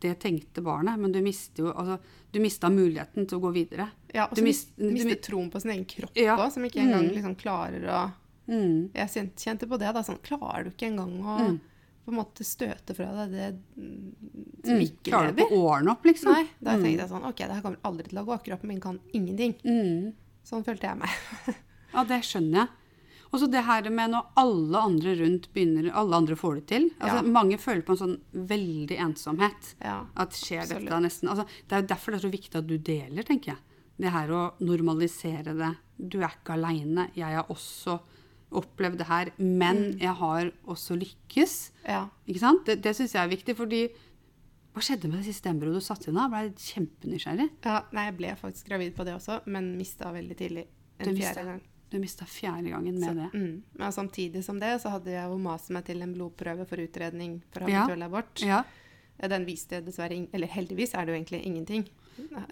[0.01, 1.99] det tenkte barnet, men du mister jo altså,
[2.33, 3.87] Du mista muligheten til å gå videre.
[4.13, 6.37] Ja, og Du så mis- mis, du mister troen på sin egen kropp Ja.
[6.37, 7.15] òg, som ikke engang Mm.
[7.15, 8.13] liksom klarer å
[8.49, 8.91] Mm.
[8.95, 9.93] Jeg kjente på det.
[9.95, 11.61] da, sånn, Klarer du ikke engang å Mm.
[12.07, 14.15] På en måte støte fra deg det mm,
[14.65, 14.83] som Mm.
[14.87, 15.51] ikke Klarer du lever?
[15.51, 16.33] ikke å ordne opp, liksom?
[16.33, 18.39] Nei, da tenkte jeg sånn Ok, det her kommer aldri til å gå.
[18.47, 19.55] Kroppen min kan ingenting.
[19.67, 20.13] Mm.
[20.47, 21.11] Sånn følte jeg meg.
[21.97, 22.69] Ja, det skjønner jeg.
[23.33, 26.85] Og så det her med når alle andre rundt begynner Alle andre får det til.
[27.01, 27.31] Altså, Ja.
[27.37, 28.17] Mange føler på en sånn
[28.51, 29.71] veldig ensomhet.
[29.83, 30.05] Ja.
[30.17, 30.85] At skjer Absolutt.
[30.87, 33.55] dette nesten altså, Det er jo derfor det er så viktig at du deler, tenker
[33.55, 33.59] jeg.
[33.99, 35.73] Det her å normalisere det.
[35.99, 37.09] Du er ikke aleine.
[37.17, 37.99] Jeg har også
[38.53, 41.73] opplevd det her, men jeg har også lykkes.
[41.87, 42.09] ja.
[42.29, 42.65] Ikke sant?
[42.67, 43.89] Det, det syns jeg er viktig, fordi
[44.77, 46.27] Hva skjedde med det siste embryoet du satte inn da?
[46.29, 47.47] Jeg ble kjempenysgjerrig.
[47.65, 47.79] ja.
[47.97, 50.67] Nei, jeg ble faktisk gravid på det også, men mista veldig tidlig.
[51.01, 51.33] Du En mistet.
[51.35, 51.63] fjerde gang.
[51.91, 53.31] Du mista fjerde gangen med Så, det.
[53.33, 53.63] mm.
[53.79, 57.39] Men samtidig som det, så hadde jeg jo mast meg til en blodprøve for utredning
[57.51, 57.87] for Ja.
[57.87, 58.43] habituell abort.
[58.43, 58.65] Ja.
[59.19, 61.87] Eh, Den viste dessverre Eller heldigvis er det jo egentlig ingenting.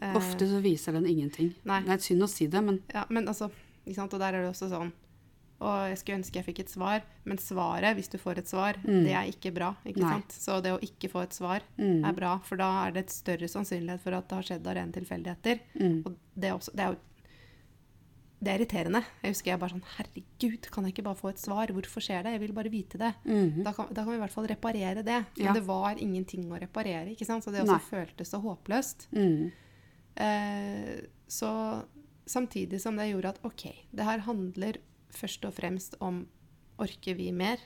[0.01, 1.55] Eh, Ofte så viser den ingenting.
[1.65, 1.83] Nei.
[1.83, 3.51] Det er synd å si det, men Ja, men altså,
[3.87, 4.15] ikke sant?
[4.15, 4.93] Og der er det også sånn
[5.65, 8.77] Og jeg skulle ønske jeg fikk et svar, men svaret, hvis du får et svar,
[8.85, 9.71] det er ikke bra.
[9.87, 10.11] ikke Mm.
[10.13, 10.37] Sant?
[10.37, 12.05] Så det å ikke få et svar Mm.
[12.05, 14.75] er bra, for da er det et større sannsynlighet for at det har skjedd av
[14.77, 15.61] rene tilfeldigheter.
[15.81, 16.03] Mm.
[16.07, 16.99] Og det er, også, det er jo
[18.45, 19.01] det er irriterende.
[19.23, 21.67] Jeg husker jeg bare sånn Herregud, kan jeg ikke bare få et svar?
[21.73, 22.33] Hvorfor skjer det?
[22.35, 23.15] Jeg vil bare vite det.
[23.25, 23.63] Mhm.
[23.65, 25.25] Da, kan, da kan vi i hvert fall reparere det.
[25.39, 25.53] Men Ja.
[25.55, 27.43] det var ingenting å reparere, ikke sant?
[27.43, 27.89] Så det også Nei.
[27.89, 29.07] føltes så håpløst.
[29.17, 29.51] Mm.
[30.17, 31.85] Eh, så
[32.27, 34.77] samtidig som det gjorde at OK, det her handler
[35.17, 36.25] først og fremst om
[36.83, 37.63] orker vi mer?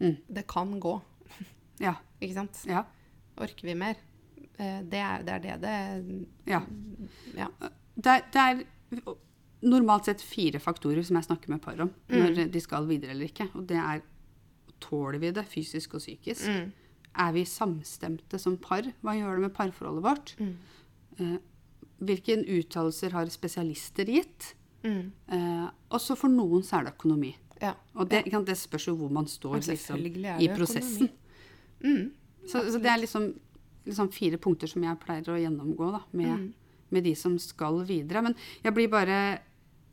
[0.00, 0.16] Mm.
[0.28, 0.96] Det kan gå,
[1.86, 1.94] Ja.
[2.20, 2.64] ikke sant?
[2.68, 2.84] Ja.
[3.40, 3.98] Orker vi mer?
[4.58, 5.76] Eh, det, er, det er det det
[6.50, 6.60] ja.
[7.34, 7.48] Ja.
[7.94, 8.64] Det, det er
[9.64, 13.30] normalt sett fire faktorer som jeg snakker med par om når de skal videre eller
[13.30, 13.48] ikke.
[13.54, 14.02] Og det er
[14.84, 16.46] tåler vi det fysisk og psykisk?
[16.50, 16.72] Mm.
[17.24, 18.86] Er vi samstemte som par?
[19.02, 20.34] Hva gjør det med parforholdet vårt?
[20.42, 20.54] Mm.
[21.18, 21.36] Eh,
[22.04, 24.50] hvilke uttalelser har spesialister gitt?
[24.84, 25.12] Mm.
[25.32, 27.32] Eh, og så for noen så er det økonomi.
[27.62, 27.72] Ja.
[27.96, 30.02] Og det, ikke det spørs jo hvor man står liksom,
[30.42, 31.08] i prosessen.
[31.84, 32.10] Mm.
[32.46, 33.30] Så, så det er liksom,
[33.86, 36.52] liksom fire punkter som jeg pleier å gjennomgå da, med, Mm.
[36.90, 38.22] med de som skal videre.
[38.22, 39.18] Men jeg blir bare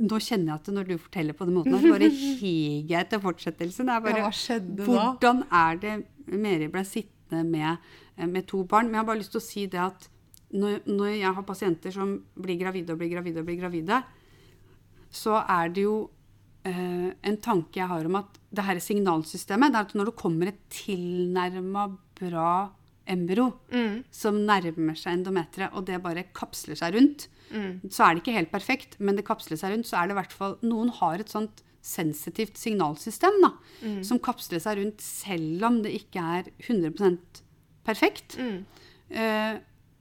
[0.01, 2.08] Nå kjenner jeg at når du forteller på den måten, her, bare
[2.41, 3.89] higer jeg etter fortsettelsen.
[3.91, 4.86] Er bare, Ja, hva skjedde da?
[4.88, 5.91] Hvordan er det
[6.25, 7.77] Meri ble sittende med,
[8.17, 8.88] eh, med to barn?
[8.89, 10.08] Men jeg har bare lyst til å si det at
[10.58, 14.01] når, når jeg har pasienter som blir gravide og blir gravide og blir gravide,
[15.12, 16.10] så er det jo
[16.65, 20.15] eh, en tanke jeg har om at det her signalsystemet det er at når det
[20.19, 21.88] kommer et tilnærma
[22.19, 22.52] bra
[23.10, 24.04] embryo Mm.
[24.12, 27.82] som nærmer seg endometeret, og det bare kapsler seg rundt, Mm.
[27.89, 30.19] så er det ikke helt perfekt, men det kapsler seg rundt, så er det i
[30.21, 33.52] hvert fall Noen har et sånt sensitivt signalsystem da,
[33.84, 34.04] Mm.
[34.06, 37.41] som kapsler seg rundt selv om det ikke er 100%
[37.84, 38.38] perfekt.
[38.38, 38.65] Mm.
[39.10, 39.58] Eh,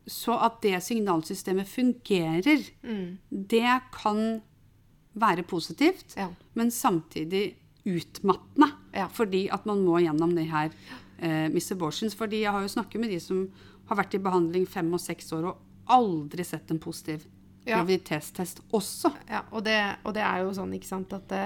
[0.07, 3.19] så at det signalsystemet fungerer, Mm.
[3.33, 4.43] det kan
[5.15, 6.29] være positivt, Ja.
[6.55, 8.71] men samtidig utmattende.
[8.95, 9.07] Ja.
[9.09, 10.71] Fordi at man må gjennom de her
[11.19, 12.15] eh, miss abortions.
[12.15, 13.49] Fordi jeg har jo snakket med de som
[13.89, 15.57] har vært i behandling fem og seks år og
[15.91, 17.25] aldri sett en positiv
[17.67, 19.11] graviditetstest også.
[19.29, 21.43] Ja, og det, og det er jo sånn, ikke sant, at det,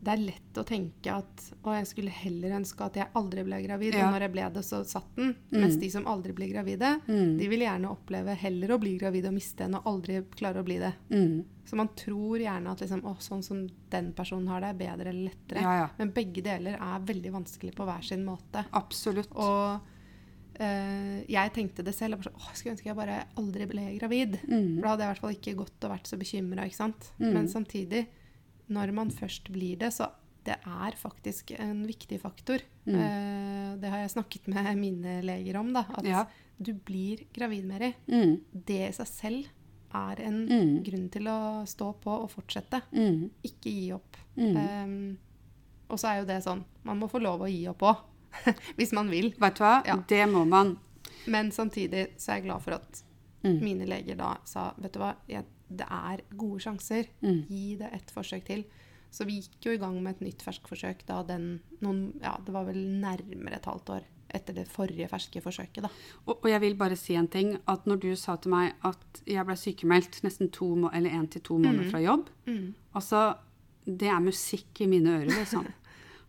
[0.00, 3.58] det er lett å tenke at å, jeg skulle heller ønske at jeg aldri ble
[3.66, 4.06] gravid, Ja.
[4.06, 5.34] og når jeg ble det, så satt den.
[5.52, 9.34] Mens de som aldri blir gravide, de vil gjerne oppleve heller å bli gravid og
[9.36, 10.94] miste enn å aldri klare å bli det.
[11.12, 11.44] Mm.
[11.68, 13.60] Så man tror gjerne at liksom, å, sånn som
[13.92, 15.60] den personen har det, er bedre eller lettere.
[15.62, 15.88] Ja, ja.
[16.00, 18.64] Men begge deler er veldig vanskelig på hver sin måte.
[18.72, 19.30] Absolutt.
[19.36, 19.78] Og
[20.60, 22.16] eh, jeg tenkte det selv.
[22.16, 24.40] Jeg, bare, så, Åh, jeg skulle ønske jeg bare aldri ble gravid.
[24.48, 24.78] Mm.
[24.78, 26.66] For da hadde jeg i hvert fall ikke gått og vært så bekymra.
[27.20, 28.06] Men samtidig,
[28.70, 30.10] når man først blir det, så
[30.46, 32.62] det er faktisk en viktig faktor.
[32.86, 32.94] Mm.
[32.96, 35.72] Eh, det har jeg snakket med mine leger om.
[35.72, 36.24] da, At Ja.
[36.60, 37.94] du blir gravid, Meri.
[38.08, 38.40] Mm.
[38.54, 39.46] Det i seg selv
[39.92, 40.84] er en Mm.
[40.84, 42.80] grunn til å stå på og fortsette.
[42.92, 43.30] Mm.
[43.44, 44.16] Ikke gi opp.
[44.36, 45.18] Um,
[45.90, 47.96] og så er jo det sånn Man må få lov å gi opp òg.
[48.78, 49.32] hvis man vil.
[49.38, 49.84] Vet du hva?
[49.84, 49.96] Ja.
[49.96, 50.78] Det må man.
[51.26, 53.02] Men samtidig så er jeg glad for at
[53.42, 53.60] Mm.
[53.62, 57.10] mine leger da sa vet du hva, jeg, det er gode sjanser.
[57.22, 57.42] Mm.
[57.48, 58.64] Gi det et forsøk til.
[59.10, 62.54] Så vi gikk jo i gang med et nytt ferskforsøk da den noen, ja, Det
[62.54, 65.90] var vel nærmere et halvt år etter det forrige ferske forsøket, da.
[66.28, 67.56] Og, og jeg vil bare si en ting.
[67.66, 71.42] At når du sa til meg at jeg ble sykemeldt nesten to eller én til
[71.42, 72.74] to måneder fra jobb Mm.
[72.94, 73.36] Altså,
[73.86, 75.66] det er musikk i mine ører, liksom.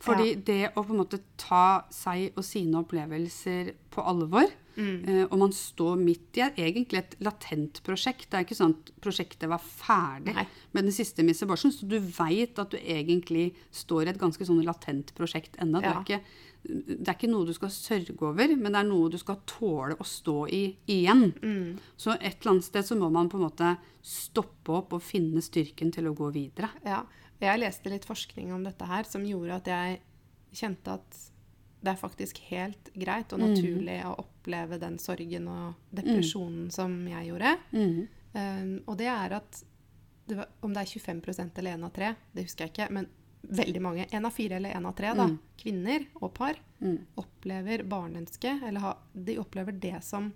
[0.02, 5.04] Fordi det å på en måte ta seg og sine opplevelser på alvor, Mm.
[5.10, 8.30] eh, og man står midt i er egentlig et latent prosjekt.
[8.32, 10.46] Det er ikke sånn at prosjektet var ferdig Nei.
[10.74, 14.40] med den siste Miss Abortion, så du veit at du egentlig står i et ganske
[14.48, 15.82] sånn latent prosjekt ennå.
[15.82, 16.02] Det, Ja.
[16.02, 16.24] ikke-
[17.04, 19.98] det er ikke noe du skal sørge over, men det er noe du skal tåle
[19.98, 21.34] å stå i igjen.
[21.42, 21.78] Mm.
[21.98, 25.42] Så et eller annet sted så må man på en måte stoppe opp og finne
[25.42, 26.70] styrken til å gå videre.
[26.86, 27.04] Ja.
[27.42, 30.00] Jeg leste litt forskning om dette her som gjorde at jeg
[30.54, 31.20] kjente at
[31.82, 37.32] det er faktisk helt greit og naturlig å oppleve den sorgen og depresjonen som jeg
[37.32, 37.56] gjorde.
[37.74, 38.08] Mm.
[38.34, 39.64] Um, og det er at
[40.28, 43.08] det var, Om det er 25% eller én av tre, det husker jeg ikke, men
[43.42, 45.40] veldig mange, én av fire eller én av tre, da, Mm.
[45.58, 47.00] kvinner og par, Mm.
[47.18, 50.32] opplever barnønske, eller ha, de opplever det som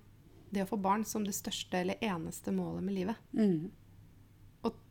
[0.52, 3.16] det å få barn som det største eller eneste målet med livet.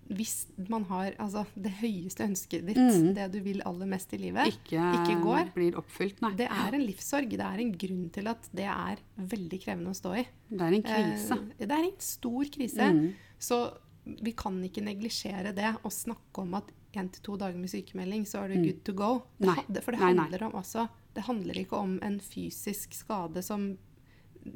[0.09, 0.17] Mm.
[0.17, 3.15] Hvis man har altså, det høyeste ønsket ditt, Mm.
[3.15, 6.35] det du vil aller mest i livet, Ikke, ikke går, blir oppfylt, nei.
[6.37, 7.31] det er en livssorg.
[7.31, 10.27] Det er en grunn til at det er veldig krevende å stå i.
[10.51, 11.33] Det er en krise.
[11.33, 12.91] Eh, det er en stor krise.
[12.93, 13.15] Mm.
[13.39, 13.61] Så
[14.05, 16.65] vi kan ikke neglisjere det og snakke om at
[16.95, 19.23] én til to dager med sykemelding, så er du good to go.
[19.41, 23.77] Det, for det handler om også Det handler ikke om en fysisk skade som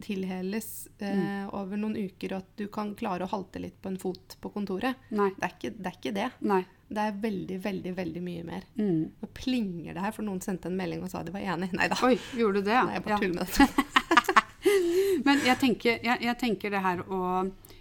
[0.04, 1.50] tilheles eh, Mm.
[1.54, 4.50] over noen uker, og at du kan klare å halte litt på en fot på
[4.52, 4.96] kontoret.
[5.10, 5.30] Nei.
[5.38, 5.86] Det er ikke det.
[5.86, 6.28] Er ikke det.
[6.40, 6.60] Nei.
[6.88, 8.62] Det er veldig, veldig veldig mye mer.
[8.78, 9.10] Mm.
[9.22, 11.72] Nå plinger det her, for noen sendte en melding og sa de var enig.
[11.76, 11.98] Nei da.
[12.06, 12.78] Oi, gjorde du det?
[12.84, 13.18] Nei, jeg bare Ja.
[13.18, 13.84] tuller med dette.
[15.24, 17.20] Men jeg tenker, jeg, jeg tenker det her å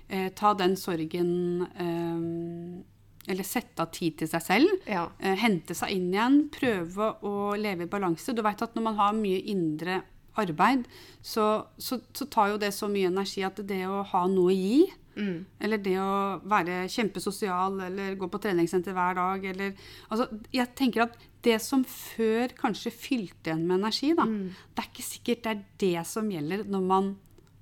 [0.10, 4.76] eh, ta den sorgen eh, Eller sette av tid til seg selv.
[4.88, 5.08] Ja.
[5.20, 6.38] eh, hente seg inn igjen.
[6.54, 8.34] Prøve å leve i balanse.
[8.36, 10.02] Du vet at når man har mye indre
[10.38, 10.86] arbeid,
[11.22, 14.56] så, så, så tar jo det så mye energi at det å ha noe å
[14.56, 15.46] gi Mm.
[15.66, 19.72] Eller det å være kjempesosial, eller gå på treningssenter hver dag, eller
[20.12, 24.52] Altså, jeg tenker at det som før kanskje fylte en med energi, da, Mm.
[24.76, 27.10] det er ikke sikkert det er det som gjelder når man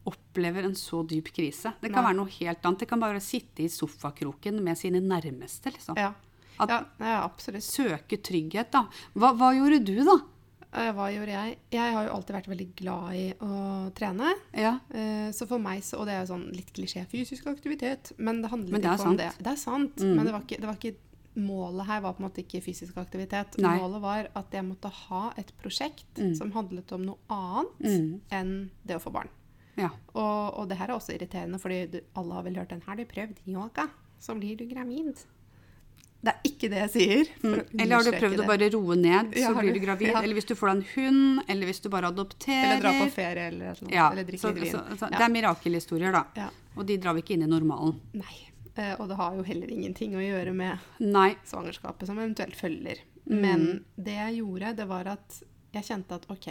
[0.06, 1.72] opplever en så dyp krise.
[1.80, 2.12] Det kan Nei.
[2.12, 2.80] være noe helt annet.
[2.84, 5.96] Det kan bare sitte i sofakroken med sine nærmeste, liksom.
[5.98, 6.12] Ja.
[6.60, 7.64] At- ja, ja, absolutt.
[7.64, 8.84] Søke trygghet, da.
[9.16, 10.18] Hva, hva gjorde du, da?
[10.76, 11.58] Hva gjorde jeg?
[11.72, 14.34] Jeg har jo alltid vært veldig glad i å trene.
[14.54, 14.74] Ja.
[14.94, 18.42] Eh, Så for meg, så, og det er jo sånn litt klisjé, fysisk aktivitet, men
[18.44, 19.18] det handler Men det ikke om sant.
[19.24, 19.32] det.
[19.44, 20.16] Det er sant, Mm.
[20.16, 20.96] men det var, ikke, det var ikke
[21.38, 23.58] Målet her var på en måte ikke fysisk aktivitet.
[23.60, 23.74] Nei.
[23.78, 26.34] Målet var at jeg måtte ha et prosjekt Mm.
[26.34, 28.22] som handlet om noe annet Mm.
[28.32, 29.28] enn det å få barn.
[29.76, 29.90] ja.
[30.16, 32.82] Og, og det her er også irriterende, fordi du, alle har vel hørt den.
[32.88, 32.96] her.
[32.96, 35.26] du prøvd yoga, så blir du gravid.
[36.26, 37.28] Det er ikke det jeg sier.
[37.44, 37.54] Mm.
[37.84, 40.08] Eller har du prøvd å bare roe ned, så ja, blir du- gravid?
[40.10, 40.22] ja.
[40.24, 42.66] Eller hvis du får deg en hund, eller hvis du bare adopterer.
[42.72, 45.00] Eller drar på ferie, eller, noe, Ja, eller drikke så, vin.
[45.00, 46.24] Det er mirakelhistorier, da.
[46.36, 46.50] Ja.
[46.76, 48.00] Og de drar vi ikke inn i normalen.
[48.18, 48.38] Nei.
[48.76, 51.36] Eh, og det har jo heller ingenting å gjøre med Nei.
[51.46, 52.98] svangerskapet som eventuelt følger.
[53.30, 53.40] Mm.
[53.42, 56.48] Men det jeg gjorde, det var at jeg kjente at OK,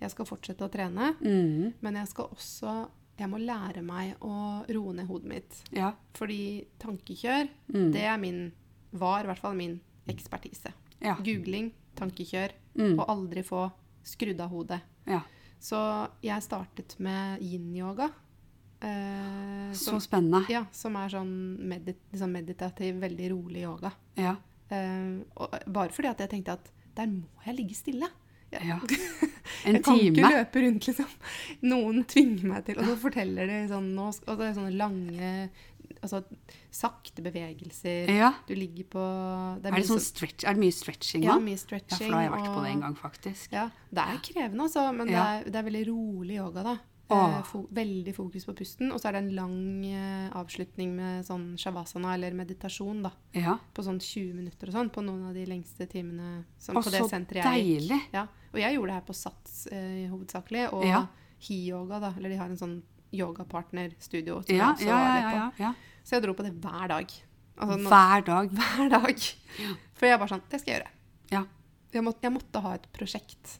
[0.00, 1.72] jeg skal fortsette å trene, Mm.
[1.82, 5.58] men jeg skal også Jeg må lære meg å roe ned hodet mitt.
[5.70, 5.92] Ja.
[6.14, 7.92] Fordi tankekjør, Mm.
[7.92, 8.52] det er min
[8.94, 10.72] Var i hvert fall min ekspertise.
[11.02, 11.16] Ja.
[11.16, 12.98] Googling, tankekjør, Mm.
[12.98, 13.70] og aldri få
[14.04, 14.80] skrudd av hodet.
[15.06, 15.20] ja.
[15.64, 15.78] Så
[16.22, 18.10] jeg startet med yin-yoga.
[18.82, 20.44] eh, Så som, spennende.
[20.50, 21.30] ja, som er sånn
[21.68, 23.92] medit liksom meditativ, veldig rolig yoga.
[24.16, 24.36] Ja.
[24.70, 28.08] Eh, og bare fordi at jeg tenkte at der må jeg ligge stille.
[28.52, 28.78] Jeg, ja.
[29.66, 29.80] En time.
[29.80, 31.08] jeg kan ikke løpe rundt, liksom.
[31.62, 35.50] Noen tvinger meg til Og så forteller de sånn nå, Og det er sånne lange
[36.04, 36.22] Altså
[36.74, 38.10] sakte bevegelser.
[38.12, 38.32] Ja.
[38.48, 41.96] Du ligger på Er er, det, sånn stretch, er det mye stretching Ja, mye stretching.
[41.96, 43.54] Ja, for da har jeg vært på det en gang, faktisk.
[43.54, 46.76] Ja, det er krevende, altså, men det, er, det er veldig rolig yoga, da.
[47.14, 48.92] Eh, fo veldig fokus på pusten.
[48.92, 53.12] Og så er det en lang eh, avslutning med sånn shavasana, eller meditasjon, da.
[53.36, 53.58] Ja.
[53.76, 56.94] På sånn 20 minutter og sånn, på noen av de lengste timene sånn, Å, på
[56.94, 58.00] det senteret jeg deilig.
[58.14, 61.04] Ja, og jeg gjorde det her på Sats eh, hovedsakelig, og Ja.
[61.44, 62.14] Hi-yoga, da.
[62.16, 62.78] Eller de har en sånn
[63.14, 64.40] yogapartnerstudio.
[64.48, 65.74] Ja, ja, ja, ja, ja.
[66.04, 67.12] Så jeg dro på det hver dag.
[67.56, 68.50] Altså, nå- Hver dag.
[68.58, 69.26] hver dag.
[69.94, 70.90] For jeg var sånn Det skal jeg gjøre.
[71.32, 71.44] Ja.
[71.94, 73.58] Jeg måtte, jeg måtte ha et prosjekt.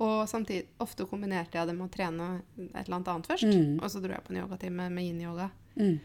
[0.00, 2.26] Og samtidig, ofte kombinerte jeg det med å trene
[2.70, 3.48] et eller annet annet først.
[3.50, 3.74] Mm.
[3.82, 5.50] Og så dro jeg på en yogatime med yin-yoga.
[5.76, 5.98] Mm.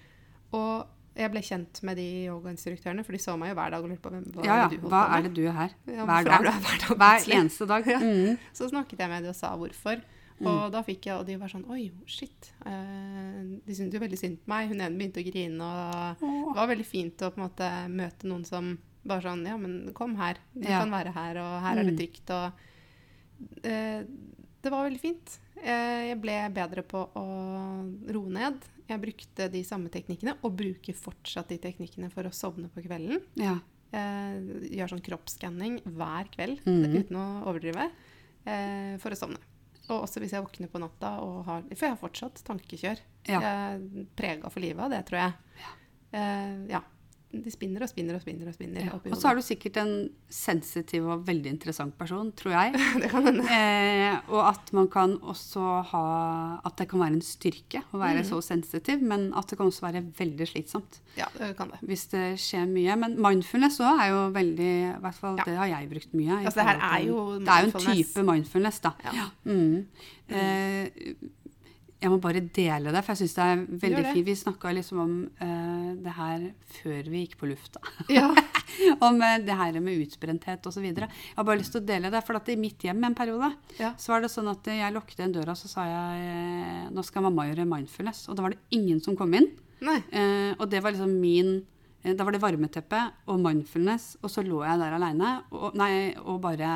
[0.55, 3.91] Og jeg ble kjent med de yogainstruktørene, for de så meg jo hver dag og
[3.93, 4.65] lurte på hvem hva ja, ja.
[4.67, 5.15] du holdt Hva på med.
[5.15, 5.75] er det du er her?
[5.87, 6.33] Ja, Hver dag.
[6.35, 7.87] er du her hver dag Hver eneste dag.
[7.95, 7.99] Ja.
[8.03, 8.41] Mm.
[8.57, 10.01] Så snakket jeg med dem og sa hvorfor.
[10.43, 12.49] Og da fikk jeg, og de var sånn Oi, shit.
[12.67, 14.67] Eh, de syntes jo veldig synd på meg.
[14.67, 18.27] Hun ene begynte å grine, og det var veldig fint å på en måte møte
[18.27, 18.73] noen som
[19.05, 20.35] bare sånn Ja, men kom her.
[20.53, 20.79] Du Ja.
[20.81, 21.99] kan være her, og her er det Mm.
[22.01, 22.29] trygt.
[22.35, 22.53] Og
[23.63, 24.03] eh,
[24.61, 25.39] det var veldig fint.
[25.63, 27.25] Eh, jeg ble bedre på å
[28.11, 28.59] roe ned.
[28.89, 33.21] Jeg brukte de samme teknikkene, og bruker fortsatt de teknikkene for å sovne på kvelden.
[33.35, 33.55] Ja.
[33.93, 34.41] Eh,
[34.75, 36.95] gjør sånn kroppsskanning hver kveld, mm.
[37.05, 37.89] uten å overdrive,
[38.99, 39.39] for å sovne.
[39.89, 43.01] Og også hvis jeg våkner på natta og har For jeg har fortsatt tankekjør.
[43.29, 43.39] Ja.
[43.39, 45.35] Jeg er prega for livet av det, tror jeg.
[46.15, 46.81] Eh, ja.
[47.35, 48.47] De spinner og spinner og spinner.
[48.47, 48.93] Og spinner Ja.
[48.95, 52.73] Og så er du sikkert en sensitiv og veldig interessant person, tror jeg.
[53.01, 53.43] Det kan hende.
[53.51, 56.03] Eh, og at man kan også ha
[56.65, 58.29] At det kan være en styrke å være Mm.
[58.29, 61.79] så sensitiv, men at det kan også være veldig slitsomt Ja, det kan det.
[61.83, 62.95] hvis det skjer mye.
[62.97, 65.43] Men mindfulness òg er jo veldig I hvert fall Ja.
[65.43, 66.39] det har jeg brukt mye.
[66.45, 68.93] Altså, det her er jo Det er jo en type mindfulness, da.
[69.03, 69.27] Ja.
[69.45, 69.85] Mm.
[70.29, 70.89] Eh,
[72.01, 74.25] jeg må bare dele det, for jeg syns det er veldig fint.
[74.27, 76.43] Vi snakka liksom om uh, det her
[76.75, 77.81] før vi gikk på lufta.
[78.11, 78.27] Ja.
[79.07, 80.85] om uh, det her med utbrenthet osv.
[80.85, 82.21] Jeg har bare lyst til å dele det.
[82.27, 83.93] For at i mitt hjem en periode Ja.
[83.97, 87.25] så var det sånn at jeg lukket igjen døra, så sa jeg eh, nå skal
[87.25, 88.25] mamma gjøre mindfulness.
[88.29, 89.47] Og da var det ingen som kom inn.
[89.85, 91.57] Eh, og det var liksom min
[92.05, 92.99] Da var det varmeteppe
[93.33, 96.67] og mindfulness, og så lå jeg der aleine og, og bare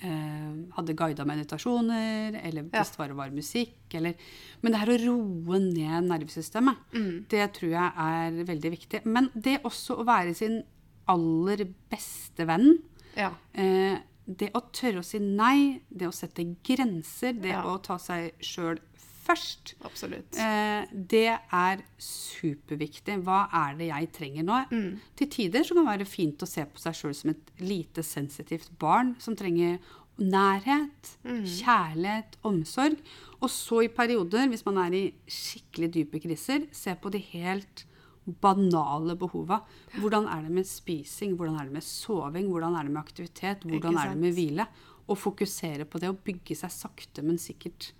[0.00, 2.62] hadde guida meditasjoner, eller
[2.96, 4.14] bare var musikk, eller
[4.62, 7.28] Men det her å roe ned nervesystemet, Mm.
[7.28, 9.04] det tror jeg er veldig viktig.
[9.06, 10.62] Men det også å være sin
[11.08, 12.78] aller beste venn,
[13.16, 13.32] Ja.
[13.54, 17.62] eh, det å tørre å si nei, det å sette grenser, det Ja.
[17.64, 18.78] å ta seg sjøl
[19.30, 20.36] først, Absolutt.
[20.38, 23.16] Eh, det er superviktig.
[23.24, 24.58] Hva er det jeg trenger nå?
[24.70, 25.00] Mm.
[25.16, 28.02] Til tider så kan det være fint å se på seg sjøl som et lite
[28.06, 29.78] sensitivt barn som trenger
[30.20, 31.44] nærhet, Mm.
[31.48, 32.98] kjærlighet, omsorg.
[33.40, 37.86] Og så i perioder, hvis man er i skikkelig dype kriser, se på de helt
[38.42, 39.62] banale behova.
[39.96, 41.36] Hvordan er det med spising?
[41.36, 42.50] Hvordan er det med soving?
[42.52, 43.64] Hvordan er det med aktivitet?
[43.64, 44.66] Hvordan er det med hvile?
[45.08, 47.92] Og fokusere på det og bygge seg sakte, men sikkert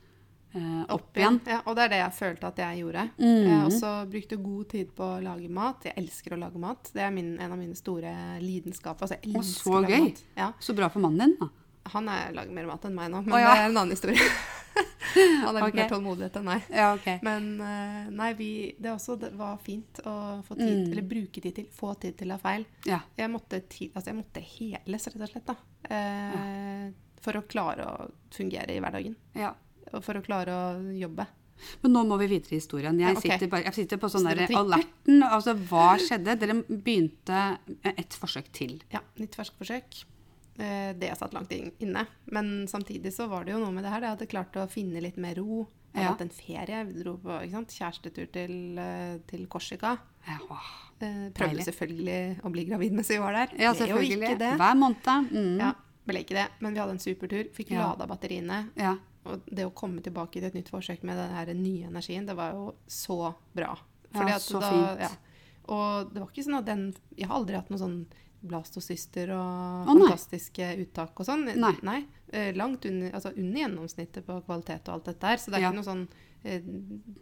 [0.54, 1.40] eh, opp igjen.
[1.46, 3.04] Ja, og det er det jeg følte at jeg gjorde.
[3.18, 3.48] Mhm.
[3.50, 5.84] Jeg også brukte god tid på å lage mat.
[5.84, 6.90] Jeg elsker å lage mat.
[6.94, 9.06] Det er min, en av mine store lidenskaper.
[9.06, 10.06] Altså, jeg elsker så å lage gøy.
[10.10, 10.22] mat.
[10.36, 11.48] Ja, Så bra for mannen din, da.
[11.90, 13.54] han er, lager mer mat enn meg nå, men oh, ja.
[13.54, 14.20] det er en annen historie.
[15.14, 15.80] han har litt okay.
[15.82, 16.66] mer tålmodighet enn meg.
[16.70, 17.18] Ja, okay.
[17.26, 20.14] Men eh, nei, vi, det også det var fint å
[20.46, 20.92] få tid, Mm.
[20.92, 22.66] eller bruke tid til, få tid til å ha feil.
[22.86, 23.00] Ja.
[23.18, 25.56] Jeg måtte, ti- altså jeg måtte heles, rett og slett, da.
[25.90, 29.16] Eh, For å klare å fungere i hverdagen.
[29.34, 29.54] ja.
[30.00, 31.26] For å klare å jobbe.
[31.83, 32.96] Men nå må vi videre i historien.
[32.98, 33.31] Jeg, Ja, okay.
[33.35, 35.22] sitter, bare, jeg sitter på sånn der alerten.
[35.26, 36.38] Altså, hva skjedde?
[36.40, 38.79] Dere begynte med et forsøk til.
[38.90, 40.05] Ja, nytt ferskforsøk.
[40.59, 42.07] Eh, Det satt langt inne.
[42.31, 44.00] Men samtidig så var det jo noe med det her.
[44.00, 45.66] Jeg hadde klart å finne litt mer ro.
[45.92, 46.09] Jeg Ja.
[46.09, 46.87] hadde hatt en ferie.
[46.87, 49.98] Vi dro på kjærestetur til, eh, til Korsika.
[50.26, 50.38] Ja.
[51.00, 53.48] Eh, Prøvde selvfølgelig å bli gravid mens vi var der.
[53.59, 54.38] ja selvfølgelig.
[54.38, 55.31] Hver måned.
[55.31, 55.59] Mm.
[55.59, 55.72] Ja,
[56.07, 56.48] ble ikke det.
[56.61, 57.50] Men vi hadde en supertur.
[57.53, 57.88] Fikk Ja.
[57.92, 58.70] lada batteriene.
[58.76, 58.96] Ja.
[59.26, 62.37] Og det å komme tilbake til et nytt forsøk med den her nye energien, det
[62.37, 63.74] var jo så bra.
[64.12, 65.00] Ja, Fordi at så da- fint.
[65.00, 65.11] Ja.
[65.68, 68.06] Og det var ikke sånn at den Jeg har aldri hatt noen sånn
[68.42, 71.44] blastocyster og Å, fantastiske uttak og sånn.
[71.61, 71.74] Nei.
[71.83, 72.52] nei.
[72.56, 75.37] Langt under, altså under gjennomsnittet på kvalitet og alt dette der.
[75.37, 75.70] Så det er Ja.
[75.70, 76.09] ikke noen sånn
[76.42, 76.62] eh,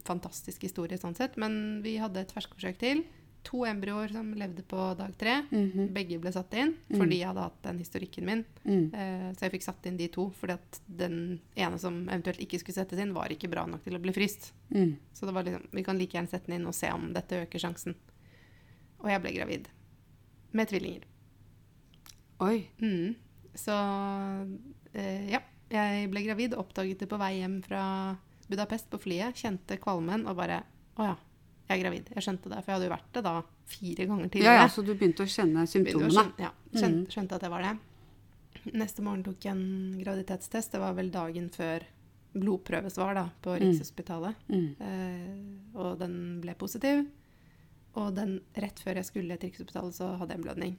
[0.04, 1.36] fantastisk historie sånn sett.
[1.36, 3.04] Men vi hadde et ferskforsøk til.
[3.46, 5.42] To embryoer som levde på dag tre.
[5.50, 5.92] Mhm.
[5.94, 8.44] Begge ble satt inn fordi jeg hadde hatt den historikken min.
[8.64, 8.86] Mm.
[8.92, 12.58] Uh, Så jeg fikk satt inn de to, fordi at den ene som eventuelt ikke
[12.60, 14.52] skulle settes inn, var ikke bra nok til å bli fryst.
[14.74, 14.96] Mm.
[15.14, 17.44] Så det var liksom, vi kan like gjerne sette den inn og se om dette
[17.46, 17.94] øker sjansen.
[19.00, 19.68] Og jeg ble gravid.
[20.52, 21.06] Med tvillinger.
[22.40, 22.68] Oi.
[22.82, 23.14] Mm.
[23.54, 27.82] Så uh, ja, jeg ble gravid, oppdaget det på vei hjem fra
[28.48, 29.36] Budapest på flyet.
[29.36, 30.62] Kjente kvalmen og bare
[30.98, 31.16] Å ja,
[31.68, 32.08] jeg er gravid.
[32.14, 33.34] Jeg skjønte det, for jeg hadde jo vært det da
[33.68, 34.62] fire ganger tidligere.
[34.62, 36.08] ja, så du begynte å kjenne symptomene?
[36.08, 37.12] å skjønne, ja, skjønte, mm.
[37.12, 37.74] skjønte at det var det.
[38.78, 40.72] Neste morgen tok jeg en graviditetstest.
[40.72, 41.84] Det var vel dagen før
[42.38, 43.60] blodprøvesvar da, på Mm.
[43.62, 44.34] Rikshospitalet.
[44.48, 44.68] Mm.
[44.88, 47.06] Eh, og den ble positiv.
[47.98, 50.74] Og den, rett før jeg skulle til Rikshospitalet, så hadde jeg en blødning.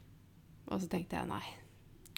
[0.69, 1.43] Og så tenkte jeg nei,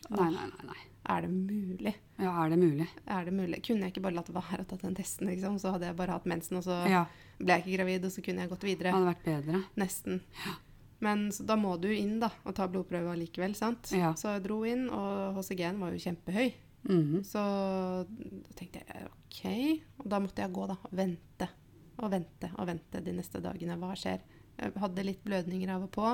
[0.10, 0.79] Nei, nei, nei, nei.
[1.09, 1.93] Er det mulig?
[2.19, 2.87] Ja, er det mulig?
[3.07, 3.61] Er det mulig?
[3.65, 5.57] Kunne jeg ikke bare latt være å tatt den testen, liksom?
[5.59, 7.05] Så hadde jeg bare hatt mensen, og så Ja,
[7.39, 8.91] ble jeg ikke gravid, og så kunne jeg gått videre.
[8.91, 9.63] hadde vært bedre.
[9.77, 10.21] Nesten.
[10.45, 10.53] Ja.
[11.01, 13.89] Men så da må du inn da, og ta blodprøve allikevel, sant?
[13.91, 14.13] Ja.
[14.13, 16.53] Så jeg dro inn, og HCG-en var jo kjempehøy.
[16.89, 17.23] Mhm.
[17.25, 19.41] Så da tenkte jeg OK.
[19.99, 21.49] Og da måtte jeg gå da, og vente
[22.01, 23.75] og vente og vente de neste dagene.
[23.77, 24.21] Hva skjer?
[24.59, 26.07] Jeg hadde litt blødninger av og på.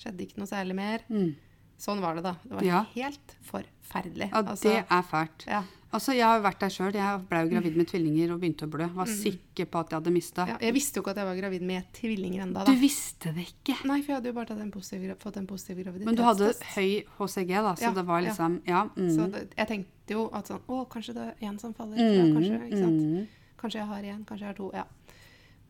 [0.00, 1.04] Skjedde ikke noe særlig mer.
[1.08, 1.34] Mm.
[1.78, 2.36] Sånn var det, da.
[2.44, 2.82] Det var Ja.
[2.94, 4.30] helt forferdelig.
[4.30, 5.46] Ja, Altså, det er fælt.
[5.46, 5.62] ja.
[5.94, 6.92] Altså, Jeg har vært der sjøl.
[6.92, 8.88] Jeg ble jo gravid med tvillinger og begynte å blø.
[8.96, 10.42] Var sikker på at jeg hadde mista.
[10.44, 10.48] Mm.
[10.48, 13.46] Ja, jeg visste jo ikke at jeg var gravid med tvillinger enda Du visste det
[13.46, 13.76] ikke.
[13.86, 16.04] Nei, for jeg hadde jo bare en positiv, fått en positiv graviditet.
[16.06, 18.88] Men du hadde høy HCG, da, så det var liksom Ja.
[18.96, 19.10] Mm.
[19.14, 21.96] Så det, jeg tenkte jo at sånn Å, kanskje det er én som faller.
[21.96, 23.00] Mm, Ja, kanskje, ikke sant?
[23.00, 23.26] mm.
[23.56, 24.70] Kanskje jeg har én, kanskje jeg har to.
[24.74, 24.84] Ja.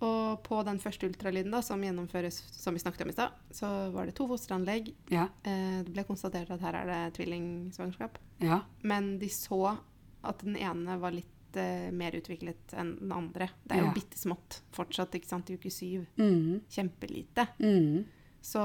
[0.02, 3.68] Og på den første ultralyden da, som gjennomføres, som vi snakket om i stad, så
[3.94, 4.90] var det to fosteranlegg.
[5.14, 5.28] Ja.
[5.46, 8.18] Eh, det ble konstatert at her er det tvillingsvangerskap.
[8.42, 8.62] Ja.
[8.82, 9.76] Men de så
[10.24, 13.48] at den ene var litt eh, mer utviklet enn den andre.
[13.62, 13.94] Det er jo Ja.
[13.94, 16.06] bitte smått fortsatt, ikke sant, i uke syv.
[16.18, 16.60] Mm.
[16.68, 17.46] Kjempelite.
[17.60, 18.04] Mm.
[18.44, 18.60] Så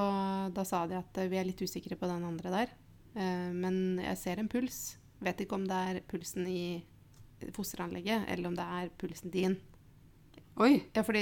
[0.54, 2.70] da sa de at eh, vi er litt usikre på den andre der.
[3.16, 4.98] Eh, men jeg ser en puls.
[5.22, 6.84] Vet ikke om det er pulsen i
[7.56, 9.58] fosteranlegget, eller om det er pulsen din.
[10.60, 10.84] Oi.
[10.94, 11.22] Ja, fordi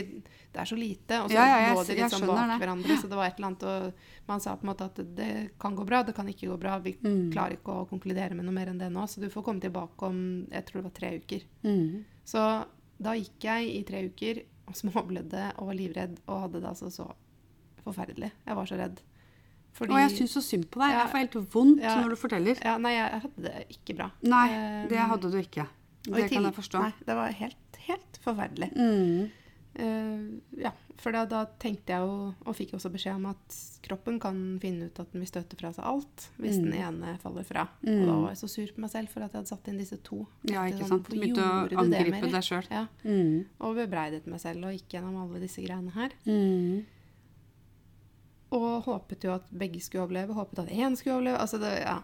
[0.51, 2.59] det er så lite, og så Ja, ja, jeg lå de litt liksom bak det.
[2.61, 2.97] hverandre.
[2.97, 3.93] Så det var et eller annet, og
[4.27, 6.79] man sa på en måte at det kan gå bra, det kan ikke gå bra.
[6.79, 7.31] Vi Mm.
[7.31, 10.01] klarer ikke å konkludere med noe mer enn det nå, så du får komme tilbake
[10.03, 11.41] om jeg tror det var tre uker.
[11.63, 12.03] Mm.
[12.25, 12.65] Så
[12.99, 16.89] da gikk jeg i tre uker og småblødde og var livredd og hadde det altså
[16.91, 17.11] så
[17.85, 18.31] forferdelig.
[18.47, 18.99] Jeg var så redd.
[19.77, 20.89] Fordi Og jeg syns så synd på deg.
[20.91, 21.03] Ja.
[21.05, 21.95] Jeg får helt vondt Ja.
[22.01, 22.57] når du forteller.
[22.65, 24.11] ja, Nei, jeg hadde det ikke bra.
[24.23, 25.67] Nei, Eh, det hadde du ikke.
[26.03, 26.79] Det kan jeg forstå.
[26.81, 27.55] Nei, det var helt,
[27.87, 28.71] helt forferdelig.
[28.75, 29.29] Mm.
[29.77, 34.15] Uh, ja, for da, da tenkte jeg jo, og fikk også beskjed om at kroppen
[34.19, 36.63] kan finne ut at den vil støte fra seg alt hvis Mm.
[36.65, 37.67] den ene faller fra.
[37.85, 37.99] Mm.
[38.01, 39.77] Og da var jeg så sur på meg selv for at jeg hadde satt inn
[39.77, 40.23] disse to.
[40.49, 41.05] Ja, ikke sånn, sant.
[41.05, 41.45] hvorfor Begynte
[41.77, 42.67] å angripe deg sjøl.
[42.73, 43.45] Ja, Mm.
[43.61, 46.09] og bebreidet meg selv og gikk gjennom alle disse greiene her.
[46.25, 46.85] Mm.
[48.57, 51.37] Og håpet jo at begge skulle overleve, håpet at én skulle overleve.
[51.43, 52.01] Altså det, ja.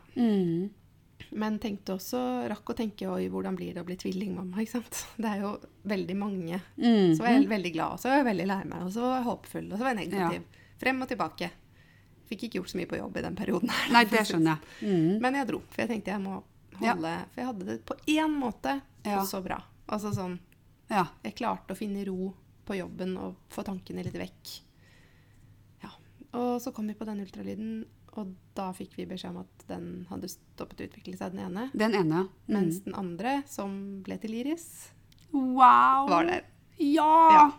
[1.35, 2.19] Men tenkte også,
[2.51, 4.59] rakk å tenke oi, hvordan blir det å bli tvillingmamma?
[4.61, 4.99] ikke sant?
[5.21, 5.51] Det er jo
[5.89, 6.59] veldig mange.
[6.77, 7.15] Mm.
[7.17, 9.15] Så var jeg veldig glad, og så var jeg veldig lei meg, og så var
[9.17, 10.59] jeg håpefull, og så var jeg negativ.
[10.83, 11.49] Frem og tilbake.
[12.29, 13.69] Fikk ikke gjort så mye på jobb i den perioden.
[13.73, 13.91] her.
[13.95, 14.91] Nei, det skjønner jeg.
[14.93, 15.09] Mm.
[15.25, 16.39] Men jeg dro, for jeg tenkte jeg må
[16.81, 16.93] Ja.
[16.95, 18.71] holde For jeg hadde det på én måte
[19.05, 19.19] Ja.
[19.21, 19.59] og så bra.
[19.87, 20.39] Altså sånn
[20.89, 21.03] Ja.
[21.23, 22.31] Jeg klarte å finne ro
[22.65, 24.53] på jobben og få tankene litt vekk.
[25.83, 25.89] Ja.
[26.33, 27.85] Og så kom vi på den ultralyden,
[28.21, 31.67] og da fikk vi beskjed om at den hadde stoppet å utvikle seg, den ene.
[31.73, 32.25] Den ene.
[32.45, 32.55] Mm.
[32.55, 33.73] Mens den andre, som
[34.05, 34.67] ble til Iris,
[35.33, 36.09] Wow!
[36.09, 36.43] var der.
[36.77, 37.13] Ja!
[37.33, 37.51] Ja.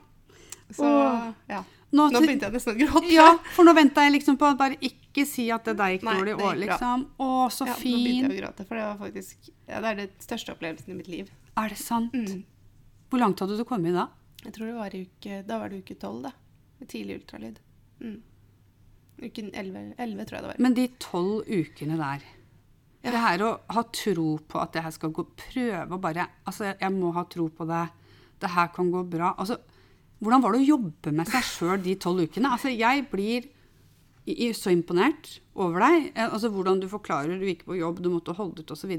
[0.70, 1.32] Så oh.
[1.50, 1.64] ja.
[1.94, 3.10] Nå, Nå begynte jeg nesten å gråte.
[3.14, 6.06] Ja, for nå venta jeg liksom på at bare ikke si at det der gikk
[6.08, 7.04] Nei, dårlig det år, liksom.
[7.22, 10.00] Å, så Ja, Nå begynte jeg å gråte, for det var faktisk ja, Det er
[10.00, 11.30] den største opplevelsen i mitt liv.
[11.60, 12.14] Er det sant?
[12.14, 12.42] Mm.
[13.12, 14.08] Hvor langt hadde du kommet da?
[14.42, 16.34] Jeg tror det var i uke Da var det uke tolv, da.
[16.90, 17.60] Tidlig ultralyd.
[18.02, 18.18] Mm.
[19.22, 20.62] Uken elleve, elleve, tror jeg det var.
[20.64, 22.24] Men de tolv ukene der
[23.04, 23.10] Ja.
[23.12, 26.70] Det her å ha tro på at det her skal gå Prøve å bare Altså,
[26.80, 27.82] jeg må ha tro på det.
[28.40, 29.34] Det her kan gå bra.
[29.38, 29.58] Altså,
[30.22, 32.48] hvordan var det å jobbe med seg sjøl de tolv ukene?
[32.56, 33.50] Altså, jeg blir
[34.56, 36.12] så imponert over deg.
[36.16, 38.96] Eh, Altså, hvordan du forklarer du gikk på jobb, du måtte holde ut osv.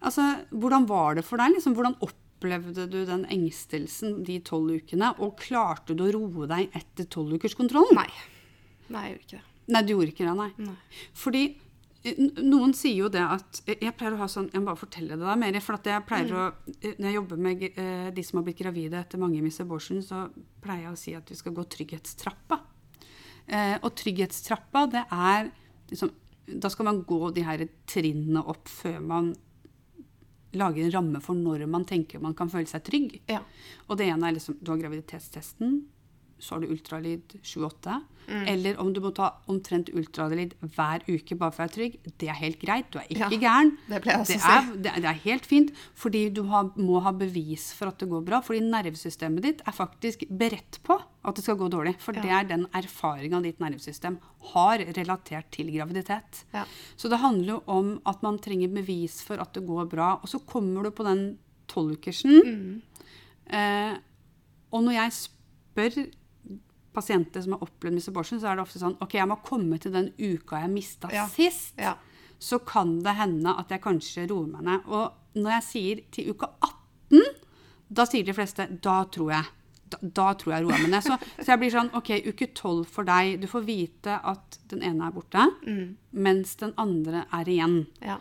[0.00, 1.56] Altså, hvordan var det for deg?
[1.56, 1.74] Liksom?
[1.74, 5.10] Hvordan opplevde du den engstelsen de tolv ukene?
[5.18, 7.98] Og klarte du å roe deg etter tolvukerskontrollen?
[7.98, 8.10] Nei.
[8.94, 9.46] Nei, jeg gjorde ikke det.
[9.68, 10.50] Nei, du gjorde ikke det, nei.
[10.64, 10.76] Nei.
[11.18, 11.42] Fordi
[12.08, 14.80] eh, noen sier jo det at eh, Jeg pleier å ha sånn Jeg må bare
[14.80, 15.58] fortelle det deg mer.
[15.64, 16.46] For at jeg pleier å
[16.78, 17.66] eh, Når jeg jobber med
[18.16, 20.26] de som har blitt gravide etter mange Miss Abortion, så
[20.64, 22.62] pleier jeg å si at vi skal gå trygghetstrappa.
[23.80, 25.46] Og trygghetstrappa, det er
[25.88, 26.10] liksom
[26.64, 29.30] Da skal man gå de her trinnene opp før man
[30.56, 33.18] lager en ramme for når man tenker man kan føle seg trygg.
[33.28, 33.42] Ja.
[33.88, 35.82] Og det ene er liksom Du har graviditetstesten,
[36.38, 37.98] så har du ultralyd 7-8.
[38.28, 38.42] Mm.
[38.52, 41.94] Eller om du må ta omtrent ultralyd hver uke bare for å være trygg.
[42.20, 42.90] Det er helt greit.
[42.92, 43.70] Du er ikke Ja, gæren.
[43.88, 47.88] det det er, det, det er helt fint, fordi du har, må ha bevis for
[47.88, 48.42] at det går bra.
[48.44, 51.96] Fordi nervesystemet ditt er faktisk beredt på at det skal gå dårlig.
[52.04, 52.20] For Ja.
[52.22, 54.18] det er den erfaringa ditt nervesystem
[54.52, 56.44] har relatert til graviditet.
[56.52, 56.66] Ja.
[56.96, 60.18] Så det handler jo om at man trenger bevis for at det går bra.
[60.22, 62.38] Og så kommer du på den tolvukersen.
[62.44, 62.82] Mm.
[63.56, 63.96] Eh,
[64.72, 65.98] og når jeg spør
[66.98, 69.78] pasienter som har opplevd Miss Abortion, så er det ofte sånn OK, jeg må komme
[69.82, 71.26] til den uka jeg mista Ja.
[71.32, 71.74] sist.
[71.78, 71.94] Ja.
[72.38, 74.84] Så kan det hende at jeg kanskje roer meg ned.
[74.86, 77.24] Og når jeg sier til uka 18,
[77.90, 79.48] da sier de fleste da tror jeg.
[79.88, 81.02] Da, da tror jeg roer meg ned.
[81.06, 83.38] Så, så jeg blir sånn OK, uke 12 for deg.
[83.40, 85.96] Du får vite at den ene er borte, Mm.
[86.12, 87.86] mens den andre er igjen.
[88.04, 88.18] ja.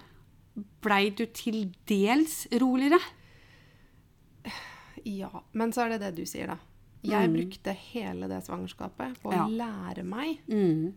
[0.81, 2.97] Blei du til dels roligere?
[5.03, 6.57] Ja, men så er det det du sier, da.
[7.11, 9.47] Jeg brukte hele det svangerskapet på å Ja.
[9.47, 10.93] lære meg Mm.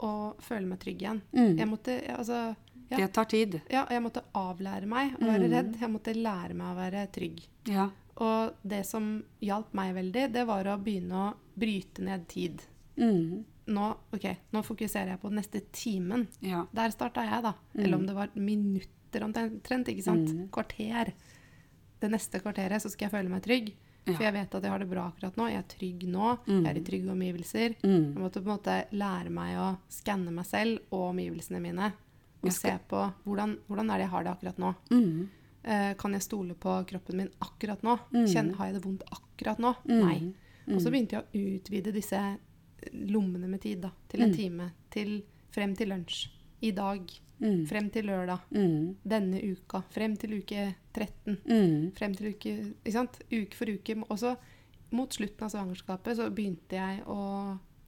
[0.00, 1.22] å føle meg trygg igjen.
[1.32, 1.56] Mm.
[1.58, 2.56] Jeg måtte altså
[2.90, 3.60] ja, Det tar tid.
[3.70, 5.76] ja, jeg måtte avlære meg å være redd.
[5.80, 7.40] Jeg måtte lære meg å være trygg.
[7.66, 7.88] Ja.
[8.18, 12.62] Og det som hjalp meg veldig, det var å begynne å bryte ned tid.
[12.96, 13.44] Mm.
[13.68, 16.28] Nå, okay, nå fokuserer jeg på neste timen.
[16.40, 16.64] ja.
[16.72, 17.54] Der starta jeg, da.
[17.76, 19.88] Eller om det var minutter omtrent.
[19.88, 20.50] ikke sant?
[20.52, 21.12] Kvarter.
[22.00, 23.72] Det neste kvarteret så skal jeg føle meg trygg.
[24.14, 25.46] For jeg vet at jeg har det bra akkurat nå.
[25.50, 26.38] Jeg er trygg nå.
[26.46, 27.74] Jeg er i trygge omgivelser.
[27.82, 28.04] Mm.
[28.14, 31.92] Jeg måtte på en måte lære meg å skanne meg selv og omgivelsene mine.
[32.42, 34.74] Og se på hvordan, hvordan er det jeg har det akkurat nå.
[34.92, 35.28] Mm.
[35.66, 37.96] Eh, kan jeg stole på kroppen min akkurat nå?
[38.12, 39.74] Kjenner, har jeg det vondt akkurat nå?
[39.90, 40.32] Nei.
[40.68, 42.20] Og så begynte jeg å utvide disse
[42.92, 44.36] lommene med tid da, til en Mm.
[44.36, 44.70] time.
[44.90, 46.28] Til, frem til lunsj.
[46.62, 47.00] I dag.
[47.40, 47.66] Mm.
[47.68, 48.40] Frem til lørdag.
[48.54, 48.96] Mm.
[49.04, 49.82] Denne uka.
[49.90, 51.36] Frem til uke 13.
[51.46, 51.92] Mm.
[51.96, 53.18] Frem til uke Ikke sant?
[53.30, 53.96] Uke for uke.
[54.08, 54.34] Og så
[54.96, 57.20] mot slutten av svangerskapet så begynte jeg å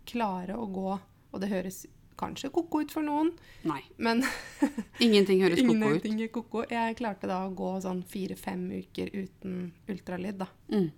[0.08, 0.90] klare å gå.
[1.32, 1.82] Og det høres
[2.18, 3.28] kanskje ko-ko ut for noen,
[3.68, 3.78] Nei.
[4.02, 4.24] men
[5.04, 6.32] Ingenting høres ko-ko ut.
[6.34, 6.64] ko-ko.
[6.70, 10.48] Jeg klarte da å gå sånn fire-fem uker uten ultralyd, da.
[10.72, 10.88] Mm.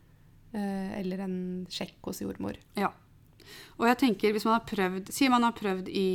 [0.55, 1.37] Eh, eller en
[1.71, 2.57] sjekk hos jordmor.
[2.81, 2.89] Ja.
[3.77, 6.07] Og jeg tenker, hvis man har prøvd Si man har prøvd i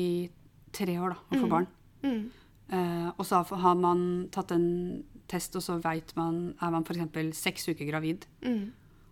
[0.76, 1.54] tre år da, å få Mm.
[1.54, 1.68] barn.
[2.04, 2.24] Mm.
[2.72, 7.38] Eh, og så har man tatt en test, og så vet man Er man f.eks.
[7.38, 8.26] seks uker gravid.
[8.44, 8.72] Mm.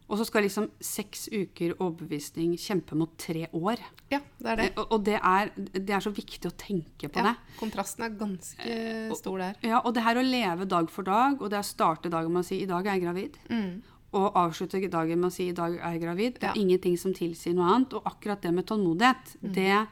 [0.09, 3.77] Og så skal liksom seks uker overbevisning kjempe mot tre år.
[4.11, 4.65] Ja, det er det.
[4.65, 7.57] Eh, og og det, er, det er så viktig å tenke på Ja, det.
[7.57, 9.55] kontrasten er ganske stor der.
[9.63, 12.43] Ja, Og det her å leve dag for dag, og det å starte dagen med
[12.43, 13.81] å si 'i dag er jeg gravid', Mm.
[14.13, 16.61] og avslutte dagen med å si 'i dag er jeg gravid', det er Ja.
[16.61, 17.93] ingenting som tilsier noe annet.
[17.93, 19.53] Og akkurat det med tålmodighet, Mm.
[19.53, 19.87] det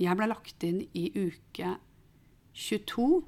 [0.00, 1.76] Jeg ble lagt inn i uke
[2.54, 3.24] 22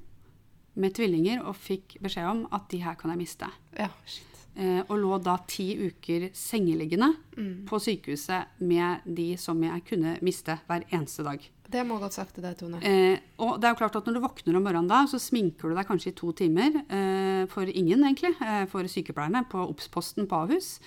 [0.77, 3.49] med tvillinger og fikk beskjed om at de her kan jeg miste.
[3.79, 4.27] Ja, shit.
[4.57, 7.64] Eh, og lå da ti uker sengeliggende Mm.
[7.66, 11.41] på sykehuset med de som jeg kunne miste hver eneste dag.
[11.71, 12.81] Det må godt sagt til deg, Tone.
[12.83, 15.68] Eh, og det er jo klart at når du våkner om morgenen da, så sminker
[15.71, 16.83] du deg kanskje i to timer.
[16.91, 18.35] Eh, for ingen, egentlig.
[18.43, 20.81] Eh, for sykepleierne på Obs-posten på Ahus.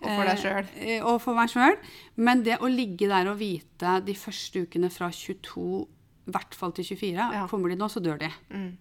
[0.00, 0.66] Og for deg selv.
[0.78, 1.76] Eh, og for meg sjøl.
[2.16, 5.88] Men det å ligge der og vite de første ukene fra 22,
[6.28, 7.46] i hvert fall til 24, Ja.
[7.48, 8.30] kommer de nå, så dør de.
[8.54, 8.76] Mm.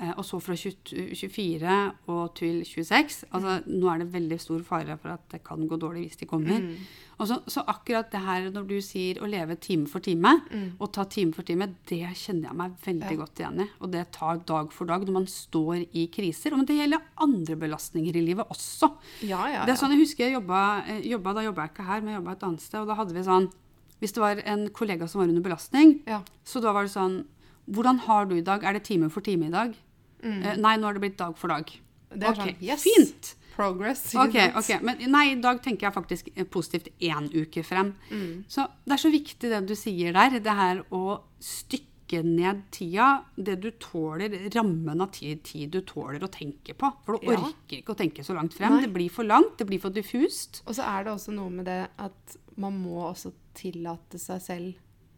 [0.00, 1.72] Eh, og så fra 20, 24
[2.08, 3.24] og til 26.
[3.36, 6.28] Altså, nå er det veldig stor fare for at det kan gå dårlig hvis de
[6.30, 6.56] kommer.
[6.62, 6.86] Mm.
[7.20, 10.70] Og så, så akkurat det her når du sier å leve time for time, Mm.
[10.80, 13.16] og ta time for time, det kjenner jeg meg veldig Ja.
[13.20, 13.66] godt igjen i.
[13.82, 16.56] Og det tar dag for dag når man står i kriser.
[16.56, 18.88] Men det gjelder andre belastninger i livet også.
[19.22, 21.84] Ja, ja, Det er sånn, jeg husker jeg jobba, eh, jobba da jobba jeg ikke
[21.90, 22.80] her, men jeg jobba et annet sted.
[22.80, 23.52] Og da hadde vi sånn
[24.00, 26.22] Hvis det var en kollega som var under belastning, ja.
[26.42, 27.26] så da var det sånn
[27.70, 28.64] Hvordan har du i dag?
[28.64, 29.76] Er det time for time i dag?
[30.22, 30.42] Mm.
[30.42, 31.70] Eh, nei, nå har det blitt dag for dag.
[32.10, 32.82] Det er ok, sånn, yes.
[32.82, 33.34] Fint!
[33.54, 34.14] Progress.
[34.14, 34.82] Okay, Ok, ok.
[34.86, 37.94] Men nei, i dag tenker jeg faktisk eh, positivt én uke frem.
[38.10, 38.44] Mm.
[38.48, 40.38] Så det er så viktig det du sier der.
[40.40, 43.08] Det her å stykke ned tida.
[43.36, 46.92] Det du tåler, rammen av tid, tid du tåler å tenke på.
[47.04, 47.38] For du Ja.
[47.38, 48.72] orker ikke å tenke så langt frem.
[48.78, 48.86] Nei.
[48.86, 50.62] Det blir for langt, det blir for diffust.
[50.66, 54.74] Og så er det også noe med det at man må også tillate seg selv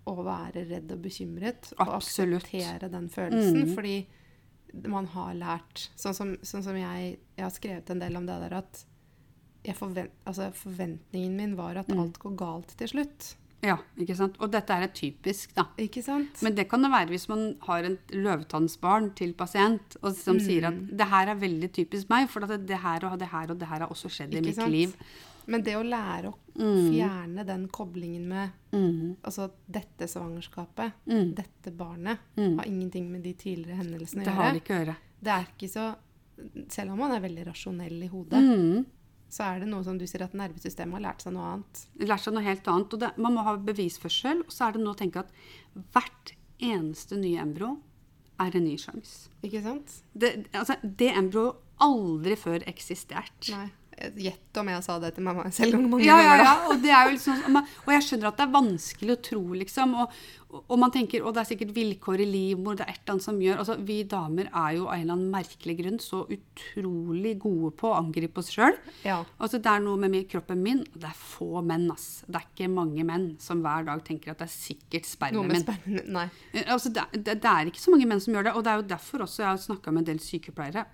[0.08, 1.72] å være redd og bekymret.
[1.78, 3.68] Og akseptere den følelsen.
[3.68, 3.74] Mm.
[3.76, 4.06] Fordi
[4.88, 8.40] man har lært Sånn som, sånn som jeg, jeg har skrevet en del om det
[8.48, 8.84] der at
[9.64, 12.00] jeg forvent, altså forventningen min var at Mm.
[12.00, 13.34] alt går galt til slutt.
[13.62, 14.34] Ja, ikke sant?
[14.42, 15.68] Og dette er et typisk, da.
[15.78, 16.40] Ikke sant?
[16.42, 20.66] Men det kan det være hvis man har et løvetannsbarn til pasient, og som sier
[20.66, 20.96] at Mm.
[20.96, 23.68] det her er veldig typisk meg, for at det her og det her og det
[23.68, 24.70] her har også skjedd i mitt sant?
[24.72, 24.96] liv.
[25.46, 26.90] Men det å lære å Mm.
[26.92, 29.16] fjerne den koblingen med Mm.
[29.24, 31.34] altså dette svangerskapet, Mm.
[31.34, 32.56] dette barnet, Mm.
[32.58, 34.52] har ingenting med de tidligere hendelsene å Det har gjøre.
[34.52, 34.96] det ikke å gjøre.
[35.22, 35.96] Det er ikke så
[36.68, 38.84] Selv om man er veldig rasjonell i hodet, Mm.
[39.30, 41.86] så er det noe som du sier at nervesystemet har lært seg noe annet.
[42.00, 42.92] Lært seg noe helt annet.
[42.94, 45.30] Og det, man må ha bevisførsel, og så er det nå å tenke at
[45.92, 47.78] hvert eneste nye embryo
[48.40, 49.28] er en ny sjanse.
[49.44, 50.02] Ikke sant?
[50.18, 53.50] Det, altså, det embryoet aldri før eksistert.
[53.50, 53.70] Nei.
[54.16, 56.44] Gjett om jeg sa det til mamma selv om mange Ja, ja, ganger.
[56.44, 56.54] ja.
[56.72, 59.92] Og, det er jo liksom, og jeg skjønner at det er vanskelig å tro, liksom.
[60.02, 60.16] Og,
[60.66, 63.24] og man tenker at det er sikkert vilkår i livmor, det er et eller annet
[63.24, 67.34] som gjør altså, Vi damer er jo av en eller annen merkelig grunn så utrolig
[67.40, 68.76] gode på å angripe oss sjøl.
[69.06, 69.20] Ja.
[69.38, 72.22] Altså, det er noe med kroppen min Det er få menn, ass.
[72.26, 75.62] Det er ikke mange menn som hver dag tenker at det er sikkert spermen min.
[75.64, 76.26] spermen Nei.
[76.52, 78.56] Eh, Altså, det, det, det er ikke så mange menn som gjør det.
[78.58, 80.84] Og det er jo derfor også jeg har snakka med en del sykepleiere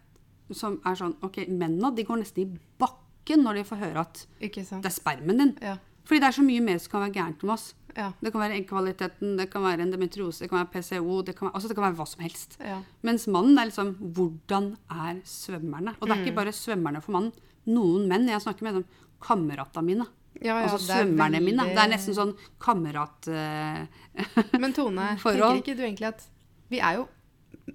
[0.57, 4.23] som er sånn Ok, mennene de går nesten i bakken når de får høre at
[4.41, 5.55] det er spermen din.
[5.63, 5.77] Ja.
[6.09, 7.67] Fordi det er så mye mer som kan være gærent med oss.
[7.97, 8.13] Ja.
[8.23, 11.55] Det kan være eggkvaliteten, det kan være endometriose, det kan være PCO, det kan være,
[11.59, 12.57] altså det kan være hva som helst.
[12.63, 12.79] ja.
[13.03, 15.97] Mens mannen er liksom Hvordan er svømmerne?
[15.99, 17.33] Og det er ikke bare svømmerne for mannen.
[17.69, 20.07] Noen menn jeg snakker med, som kameratene mine.
[20.39, 21.45] Ja, ja, altså svømmerne veldig...
[21.45, 21.65] mine.
[21.75, 23.27] Det er nesten sånn kamerat...
[23.29, 23.85] Uh,
[24.63, 26.23] Men Tone, tenker ikke du egentlig at
[26.71, 27.09] Vi er jo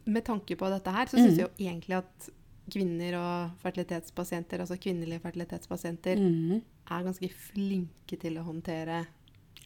[0.05, 1.27] Med tanke på dette her, så Mm.
[1.27, 2.29] jeg jo egentlig at
[2.73, 6.63] kvinner og fertilitetspasienter, altså kvinnelige fertilitetspasienter, mhm.
[6.89, 9.03] er ganske flinke til å håndtere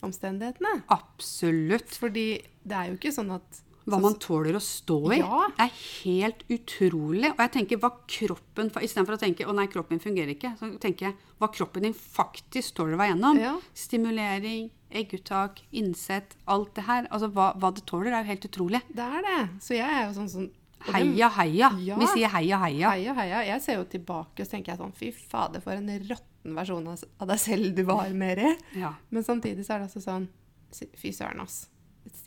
[0.06, 0.84] omstendighetene.
[0.94, 1.96] Absolutt.
[1.98, 2.28] Fordi
[2.68, 5.22] det er jo ikke sånn at Hva man tåler å stå i.
[5.22, 5.46] Ja.
[5.64, 7.30] Er helt utrolig.
[7.32, 10.68] Og jeg tenker hva kroppen Istedenfor å tenke 'å nei, kroppen min fungerer ikke', så
[10.76, 13.40] tenker jeg hva kroppen din faktisk tåler å være gjennom.
[13.40, 13.54] Ja.
[13.74, 17.08] Stimulering, egguttak, innsett, alt det her.
[17.08, 18.82] Altså hva, hva det tåler, er jo helt utrolig.
[18.92, 19.42] Det er det.
[19.64, 20.52] Så jeg er jo sånn sånn
[20.94, 21.70] Heia, heia.
[21.82, 21.96] Ja.
[21.98, 22.92] Vi sier heia, heia.
[22.94, 23.40] Heia, heia.
[23.46, 26.88] Jeg ser jo tilbake og så tenker jeg sånn Fy fader, for en råtten versjon
[26.94, 28.54] av deg selv du var, Meri.
[28.78, 28.94] Ja.
[29.10, 30.28] Men samtidig så er det altså sånn
[30.96, 31.70] Fy søren, ass.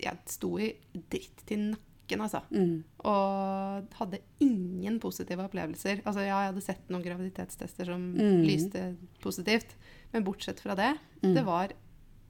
[0.01, 0.74] Jeg sto i
[1.11, 2.40] dritt til nakken, altså.
[2.51, 2.82] Mm.
[3.05, 6.03] Og hadde ingen positive opplevelser.
[6.05, 8.42] Altså, ja, jeg hadde sett noen graviditetstester som Mm.
[8.44, 9.76] lyste positivt,
[10.12, 11.34] men bortsett fra det, Mm.
[11.34, 11.68] det var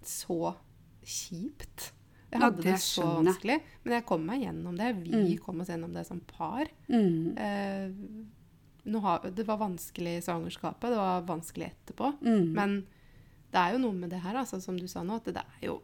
[0.05, 0.55] så
[1.05, 1.93] kjipt.
[2.33, 4.91] Jeg hadde det det, så vanskelig, men jeg kom meg gjennom det.
[5.03, 5.39] Vi Mm.
[5.45, 6.67] kom oss gjennom det som par.
[6.89, 7.37] Mm.
[7.39, 12.13] Eh, har, det var vanskelig i svangerskapet, det var vanskelig etterpå.
[12.23, 12.53] Mm.
[12.55, 12.77] Men
[13.53, 15.67] det er jo noe med det her, altså, som du sa nå, at det er
[15.67, 15.81] jo,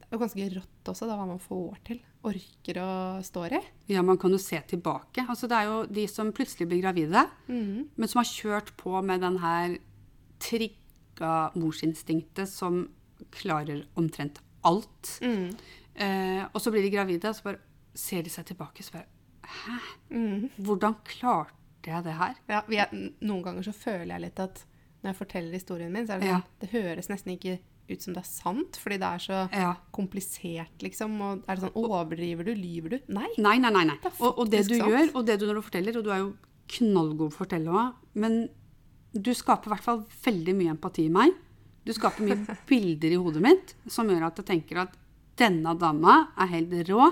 [0.00, 2.00] det er jo ganske rått også, da, hva man får til.
[2.24, 3.60] Orker å stå i.
[3.88, 5.26] Ja, man kan jo se tilbake.
[5.28, 7.88] Altså, det er jo de som plutselig blir gravide, Mm.
[7.96, 9.78] men som har kjørt på med den her
[10.40, 12.88] trigga morsinstinktet som
[13.32, 15.18] klarer omtrent alt.
[15.22, 15.54] Mm.
[15.96, 17.60] Eh, og så blir de gravide, og så bare
[17.94, 19.10] ser de seg tilbake og så bare
[19.44, 19.74] Hæ?
[20.10, 20.48] Mm.
[20.64, 22.34] Hvordan klarte jeg det her?
[22.48, 22.88] Ja, vi er,
[23.20, 24.64] noen ganger så føler jeg litt at
[25.04, 26.38] når jeg forteller historien min, så er det Ja.
[26.40, 27.58] sånn, det høres nesten ikke
[27.92, 29.74] ut som det er sant, fordi det er så Ja.
[29.92, 31.20] komplisert, liksom.
[31.20, 32.98] Og er det sånn, overdriver du, lyver du?
[33.12, 33.28] Nei.
[33.36, 33.84] Nei, nei, nei.
[33.84, 33.98] nei.
[34.02, 34.88] Det Og, og det du sant.
[34.90, 36.36] gjør, og det du når du forteller, og du er jo
[36.68, 38.48] knallgod å fortelle òg, men
[39.12, 41.34] du skaper i hvert fall veldig mye empati i meg.
[41.84, 44.96] Du skaper mye bilder i hodet mitt som gjør at jeg tenker at
[45.38, 47.08] denne dama er helt rå,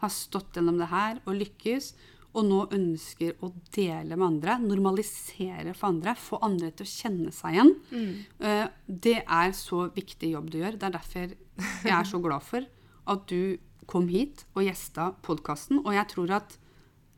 [0.00, 1.92] har stått gjennom det her og lykkes,
[2.30, 7.32] og nå ønsker å dele med andre, normalisere for andre, få andre til å kjenne
[7.34, 7.72] seg igjen.
[7.90, 8.12] Mm.
[8.86, 10.78] Det er så viktig jobb du gjør.
[10.78, 12.68] Det er derfor jeg er så glad for
[13.10, 13.58] at du
[13.90, 15.82] kom hit og gjesta podkasten.
[15.82, 16.58] Og jeg tror at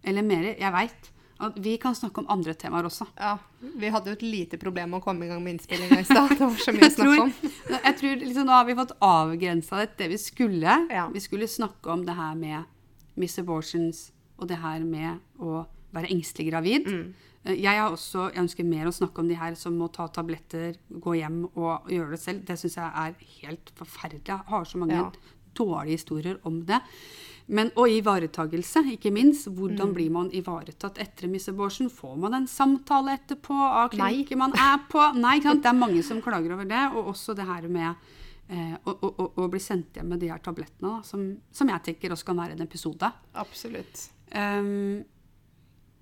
[0.03, 1.12] Eller mer, jeg veit
[1.49, 3.07] at vi kan snakke om andre temaer også.
[3.19, 6.05] Ja, vi hadde jo et lite problem med å komme i gang med innspillinga i
[6.09, 6.33] stad.
[6.39, 7.33] Det var så mye å snakke om.
[7.77, 10.77] jeg tror liksom, Nå har vi fått avgrensa det til det vi skulle.
[10.93, 11.09] Ja.
[11.15, 12.65] Vi skulle snakke om det her med
[13.21, 14.07] Miss Abortions
[14.39, 16.87] og det her med å være engstelig gravid.
[16.89, 17.13] Mm.
[17.45, 20.07] Eh, Jeg, har også, jeg ønsker mer å snakke om de her som må ta
[20.09, 22.45] tabletter, gå hjem og gjøre det selv.
[22.49, 24.25] Det syns jeg er helt forferdelig.
[24.31, 25.11] Jeg har så mange Ja.
[25.55, 26.79] dårlige historier om det.
[27.49, 29.49] Men, og ivaretagelse, ikke minst.
[29.49, 29.95] Hvordan Mm.
[29.95, 31.91] blir man ivaretatt etter Misseborsen?
[31.91, 35.15] Får man en samtale etterpå av klinikken man er på?
[35.19, 35.39] Nei?
[35.41, 36.83] Det er mange som klager over det.
[36.97, 37.95] Og også det her med
[38.49, 41.83] eh, å, å, å- bli sendt hjem med de her tablettene, da, som, som jeg
[41.83, 43.13] tenker også kan være en episode.
[43.35, 44.09] Absolutt.
[44.35, 45.05] Um,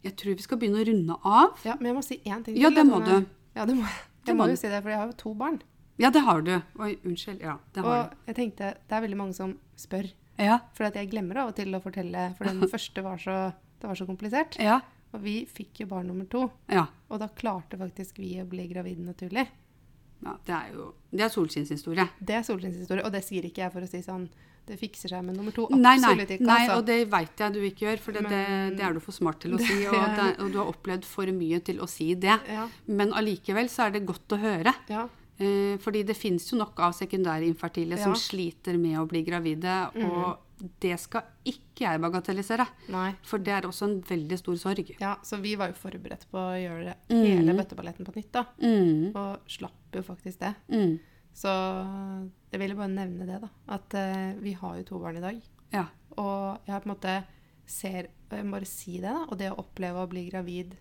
[0.05, 1.59] jeg tror vi skal begynne å runde av.
[1.65, 3.27] Ja, men jeg må si én ting Ja, til, det må du.
[3.57, 4.55] Ja, det må, Det jeg må må du.
[4.55, 5.61] jo si det, for jeg har jo to barn.
[6.01, 6.55] Ja, det har du.
[6.81, 7.41] Oi, unnskyld.
[7.45, 10.09] Ja, det har Og jeg tenkte, det er veldig mange som spør.
[10.41, 10.59] Ja.
[10.77, 13.39] For jeg glemmer av og til å fortelle, for den første var så,
[13.81, 14.57] det var så komplisert.
[14.61, 14.81] Ja.
[15.13, 16.85] Og vi fikk jo barn nummer to, ja.
[17.11, 19.49] og da klarte faktisk vi å bli gravide naturlig.
[20.23, 22.05] ja det er jo Det er solskinnshistorie.
[22.21, 24.29] Det er solskinnshistorie, og det sier ikke jeg for å si sånn
[24.69, 25.65] Det fikser seg med nummer to.
[25.73, 26.47] Nei, nei, Absolutt ikke.
[26.47, 26.77] nei, altså.
[26.79, 29.17] og det veit jeg du ikke gjør, for det, det, Men- det er du for
[29.17, 29.79] smart til å Det si.
[29.89, 32.37] Og, det, og du har opplevd for mye til å si det.
[32.47, 34.75] Ja, Men allikevel så er det godt å høre.
[34.93, 35.09] ja.
[35.41, 37.47] Eh, fordi det fins jo nok av sekundære
[37.97, 37.97] ja.
[38.05, 38.21] som Mm.
[38.21, 39.91] sliter med å bli gravide.
[39.97, 40.39] Og
[40.81, 42.67] det skal ikke jeg bagatellisere.
[42.93, 43.15] Nei.
[43.23, 44.91] For det er også en veldig stor sorg.
[45.01, 47.25] Ja, så vi var jo forberedt på å gjøre Mm.
[47.25, 48.45] hele bøtteballetten på nytt, da.
[48.61, 50.55] Mm, Og slapp jo faktisk det.
[50.69, 51.01] mm,
[51.33, 51.49] Så
[52.53, 53.49] jeg ville bare nevne det, da.
[53.69, 55.41] At uh, vi har jo to barn i dag.
[55.73, 55.87] ja.
[56.19, 57.25] Og jeg har på en måte
[57.67, 59.25] ser Jeg må bare si det, da.
[59.31, 60.77] Og det å oppleve å bli gravid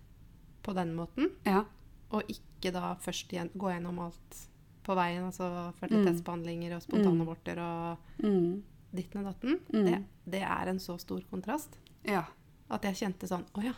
[0.62, 1.64] på den måten, ja.
[2.12, 4.46] og ikke da først igjen, gå gjennom alt
[4.82, 6.86] på veien, altså fertilitetsbehandlinger og Mm.
[6.88, 8.62] spontanaborter og Mm,
[8.94, 9.84] ditten og datten, Mm.
[9.84, 12.24] det, det er en så stor kontrast ja.
[12.70, 13.74] at jeg kjente sånn Å ja,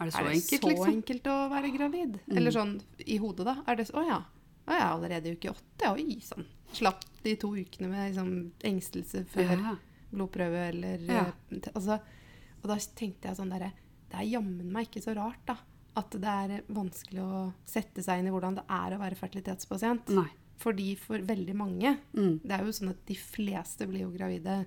[0.00, 0.94] Er det så er det enkelt, så liksom?
[0.94, 2.20] enkelt å være gravid?
[2.30, 3.56] Eller sånn i hodet, da.
[3.66, 4.22] Er det så Å ja.
[4.68, 5.92] Å ja, allerede i uke åtte?
[5.94, 6.44] Oi sann.
[6.72, 9.76] Slapp de to ukene med liksom, engstelse før Ja.
[10.12, 11.24] blodprøve eller Ja.
[11.50, 12.00] eh, altså,
[12.62, 13.72] Og da tenkte jeg sånn derre
[14.10, 15.56] Det er jammen meg ikke så rart, da.
[15.98, 20.12] At det er vanskelig å sette seg inn i hvordan det er å være fertilitetspasient.
[20.14, 20.28] Nei.
[20.58, 22.40] Fordi for veldig mange Mm.
[22.42, 24.66] Det er jo sånn at de fleste blir jo gravide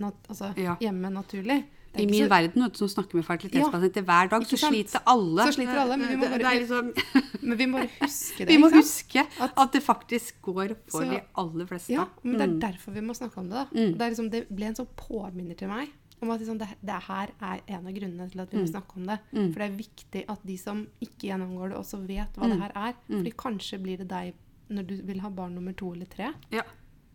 [0.00, 0.76] nat altså, Ja.
[0.80, 1.64] hjemme naturlig.
[1.96, 5.42] I min så- verden, vet du, som snakker med fertilitetspasienter hver dag, så sliter alle.
[5.42, 6.92] Så sliter alle, men vi må bare- det det liksom,
[7.42, 8.46] Men vi må huske det.
[8.48, 11.90] vi må huske At- at det faktisk går for Så- de aller fleste.
[11.90, 12.60] Ja, men det er Mm.
[12.60, 13.56] derfor vi må snakke om det.
[13.56, 13.64] da.
[13.74, 13.98] Mm.
[13.98, 15.88] Det, er liksom, det ble en sånn påminner til meg
[16.22, 18.72] om at liksom det, det her er en av grunnene til at vi må Mm.
[18.72, 19.18] snakke om det.
[19.32, 19.52] Mm.
[19.52, 22.50] For det er viktig at de som ikke gjennomgår det, også vet hva Mm.
[22.50, 22.94] det her er.
[23.08, 23.16] Mm.
[23.18, 24.34] Fordi kanskje blir det deg
[24.70, 26.32] når du vil ha barn nummer to eller tre.
[26.52, 26.62] Ja.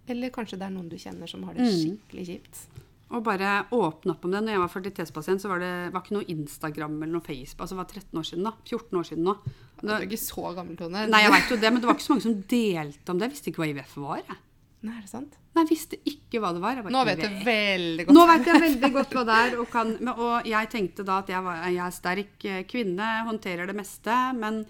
[0.07, 1.99] Eller kanskje det er noen du kjenner som har det Mm.
[1.99, 2.65] skikkelig kjipt.
[3.11, 4.41] Og bare åpne opp om det.
[4.43, 7.61] Når jeg var fertilitetspasient, så var det var ikke noe Instagram eller noe Facebook.
[7.61, 8.51] Altså det var 13 år siden da.
[8.65, 9.37] 14 år siden nå.
[9.81, 11.07] Du er ikke så gammel, Tone.
[11.07, 13.29] Nei, jeg vet jo det, men det var ikke så mange som delte om det.
[13.29, 14.17] Jeg visste ikke hva IVF var.
[14.27, 14.37] Jeg.
[14.81, 15.37] Nei, er det sant?
[15.55, 16.79] Nei, jeg visste ikke hva det var.
[16.83, 18.17] Bare, Nå vet du veldig godt.
[18.17, 19.53] Nå vet jeg veldig godt hva det er.
[19.61, 23.71] Og, kan, og jeg tenkte da at jeg, var, jeg er sterk eh, kvinne, håndterer
[23.71, 24.17] det meste.
[24.35, 24.65] Men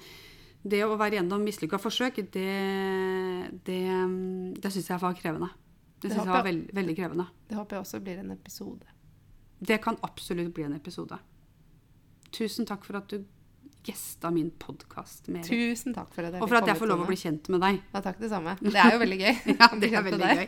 [0.62, 2.50] det å være gjennom mislykka forsøk, det,
[3.66, 3.82] det,
[4.62, 5.50] det syns jeg var krevende.
[5.98, 7.26] Det syns jeg var veld, veldig krevende.
[7.50, 8.94] Det håper jeg også blir en episode.
[9.66, 11.18] Det kan absolutt bli en episode.
[12.36, 13.24] Tusen takk for at du
[13.86, 17.08] gjesta min podkast, Tusen takk for at jeg Og for at jeg får lov å
[17.10, 17.80] bli kjent med deg.
[17.94, 18.56] Ja, takk det samme.
[18.62, 19.34] Det er jo veldig gøy.
[19.60, 20.48] Ja, det er veldig gøy.